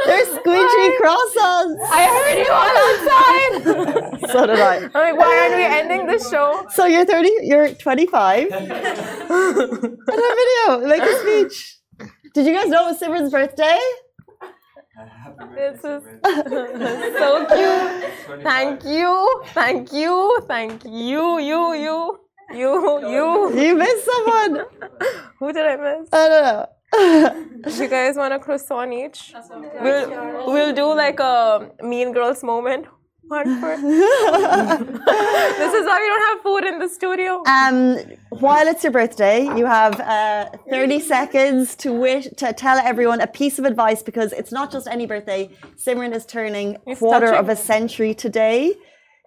They're 0.06 0.26
squidgy 0.26 0.88
croissants. 0.98 1.80
I 1.92 1.94
heard 2.16 2.38
you 2.44 2.52
all 2.52 2.76
outside. 2.86 4.29
So 4.40 4.48
did 4.48 4.60
I. 4.60 4.76
I'm 4.78 4.92
like, 4.94 5.18
why 5.18 5.40
aren't 5.42 5.56
we 5.56 5.64
ending 5.64 6.08
the 6.08 6.20
show? 6.20 6.66
So 6.70 6.86
you're 6.86 7.06
30, 7.06 7.32
you're 7.42 7.74
25. 7.74 8.48
and 8.52 8.72
a 8.72 10.32
video, 10.42 10.88
make 10.88 11.02
a 11.02 11.20
speech. 11.20 11.78
Did 12.34 12.46
you 12.46 12.54
guys 12.54 12.70
know 12.70 12.88
it 12.88 12.92
was 12.92 13.00
Simran's 13.00 13.32
birthday? 13.32 13.80
This 15.56 15.80
is 15.80 16.04
so 17.20 17.46
cute. 17.46 18.44
Thank 18.44 18.84
you, 18.84 19.44
thank 19.54 19.94
you, 19.94 20.40
thank 20.48 20.84
you, 20.86 21.40
you, 21.40 21.74
you, 21.74 22.20
you, 22.54 23.10
you. 23.10 23.62
You 23.62 23.76
missed 23.76 24.06
someone. 24.06 24.66
Who 25.40 25.54
did 25.54 25.66
I 25.66 25.76
miss? 25.76 26.10
I 26.12 26.28
don't 26.28 26.44
know 26.44 26.66
you 26.94 27.88
guys 27.88 28.16
want 28.16 28.34
a 28.34 28.40
croissant 28.40 28.94
each? 28.94 29.34
We'll, 29.82 30.52
we'll 30.52 30.74
do 30.74 30.94
like 30.94 31.20
a 31.20 31.72
Mean 31.82 32.14
Girls 32.14 32.44
moment. 32.44 32.88
This 33.30 33.48
is 35.74 35.86
why 35.86 35.98
we 36.00 36.08
don't 36.08 36.26
have 36.30 36.42
food 36.42 36.64
in 36.66 36.80
the 36.80 36.88
studio. 36.90 37.44
Um, 37.46 37.98
while 38.30 38.68
it's 38.68 38.84
your 38.84 38.92
birthday, 38.92 39.44
you 39.58 39.66
have 39.68 40.00
uh, 40.00 40.50
30 40.70 41.00
seconds 41.00 41.76
to 41.78 41.94
wish 41.94 42.28
to 42.38 42.54
tell 42.54 42.78
everyone 42.80 43.22
a 43.22 43.28
piece 43.28 43.60
of 43.60 43.66
advice 43.66 44.02
because 44.02 44.34
it's 44.34 44.52
not 44.52 44.72
just 44.72 44.88
any 44.88 45.06
birthday. 45.06 45.50
Simran 45.76 46.16
is 46.16 46.26
turning 46.26 46.78
He's 46.88 46.98
quarter 47.00 47.28
touching. 47.28 47.40
of 47.40 47.50
a 47.50 47.56
century 47.56 48.14
today. 48.16 48.74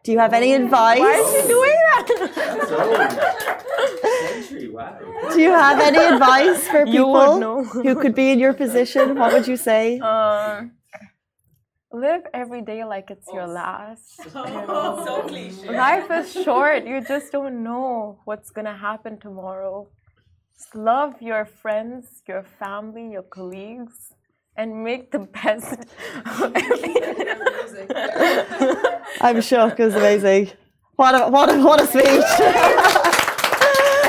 Do 0.05 0.11
you 0.11 0.19
have 0.19 0.33
any 0.33 0.53
advice? 0.55 0.99
Why 0.99 1.13
is 1.13 1.43
she 1.43 1.49
doing 1.49 1.77
that? 1.91 2.07
Do 5.33 5.41
you 5.41 5.51
have 5.53 5.79
any 5.81 5.99
advice 5.99 6.67
for 6.67 6.85
people 6.85 7.63
who 7.65 7.95
could 7.95 8.15
be 8.17 8.33
in 8.33 8.41
your 8.41 8.53
position? 8.53 9.17
What 9.17 9.33
would 9.33 9.47
you 9.47 9.57
say? 9.57 10.01
Uh, 10.03 10.63
live 11.93 12.23
every 12.33 12.63
day 12.63 12.85
like 12.85 13.11
it's 13.11 13.29
your 13.33 13.43
oh, 13.43 13.61
last. 13.63 14.23
so 14.33 15.23
cliche. 15.27 15.71
Life 15.71 16.11
is 16.11 16.33
short. 16.33 16.87
You 16.87 17.01
just 17.01 17.33
don't 17.33 17.63
know 17.63 18.19
what's 18.25 18.51
gonna 18.51 18.77
happen 18.77 19.19
tomorrow. 19.19 19.89
Just 20.57 20.75
love 20.75 21.21
your 21.21 21.45
friends, 21.45 22.23
your 22.27 22.43
family, 22.43 23.11
your 23.11 23.23
colleagues 23.23 24.13
and 24.57 24.85
make 24.85 25.11
the 25.11 25.21
best 25.21 25.81
of 26.27 26.53
everything. 26.55 27.17
I'm 29.21 29.41
shocked. 29.41 29.81
It 29.81 29.85
was 29.85 29.95
amazing. 29.95 30.51
What 30.97 31.15
a 31.15 31.29
what 31.31 31.49
a 31.49 31.59
what 31.63 31.81
a 31.81 31.87
speech. 31.87 32.05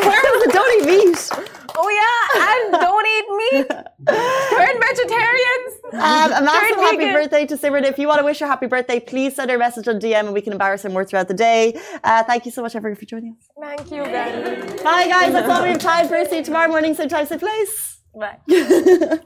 Where 0.08 0.22
was 0.32 0.44
the 0.46 0.52
don't 0.52 0.72
eat 0.78 0.86
meat? 0.86 1.30
Oh 1.76 1.90
yeah, 2.02 2.28
and 2.50 2.72
don't 2.74 3.03
eat 3.18 3.28
meat. 3.40 3.68
Turn 3.70 4.82
vegetarians. 4.82 5.72
Um, 5.94 6.32
a 6.32 6.42
massive 6.42 6.76
Turn 6.76 6.80
happy 6.86 6.98
vegan. 6.98 7.14
birthday 7.14 7.46
to 7.46 7.56
Simran. 7.58 7.84
If 7.84 7.98
you 8.00 8.08
want 8.08 8.20
to 8.20 8.26
wish 8.26 8.40
her 8.40 8.48
happy 8.48 8.68
birthday, 8.68 9.00
please 9.00 9.36
send 9.36 9.50
her 9.50 9.56
a 9.58 9.60
message 9.60 9.88
on 9.88 10.00
DM 10.00 10.20
and 10.26 10.34
we 10.34 10.42
can 10.42 10.54
embarrass 10.54 10.84
her 10.84 10.90
more 10.90 11.06
throughout 11.06 11.28
the 11.28 11.34
day. 11.34 11.80
Uh, 12.04 12.24
thank 12.24 12.46
you 12.46 12.52
so 12.52 12.62
much, 12.62 12.76
everyone, 12.76 12.98
for 12.98 13.06
joining 13.06 13.36
us. 13.40 13.48
Thank 13.60 13.92
you, 13.92 14.04
guys. 14.04 14.82
Bye, 14.84 15.08
guys. 15.08 15.34
That's 15.34 15.50
all 15.50 15.62
we 15.64 15.70
have 15.70 15.80
time 15.80 16.08
for. 16.08 16.24
See 16.26 16.38
you 16.38 16.44
tomorrow 16.44 16.70
morning, 16.70 16.96
same 16.96 17.10
time, 17.10 17.26
same 17.26 17.40
place. 17.40 18.00
Bye. 18.16 18.40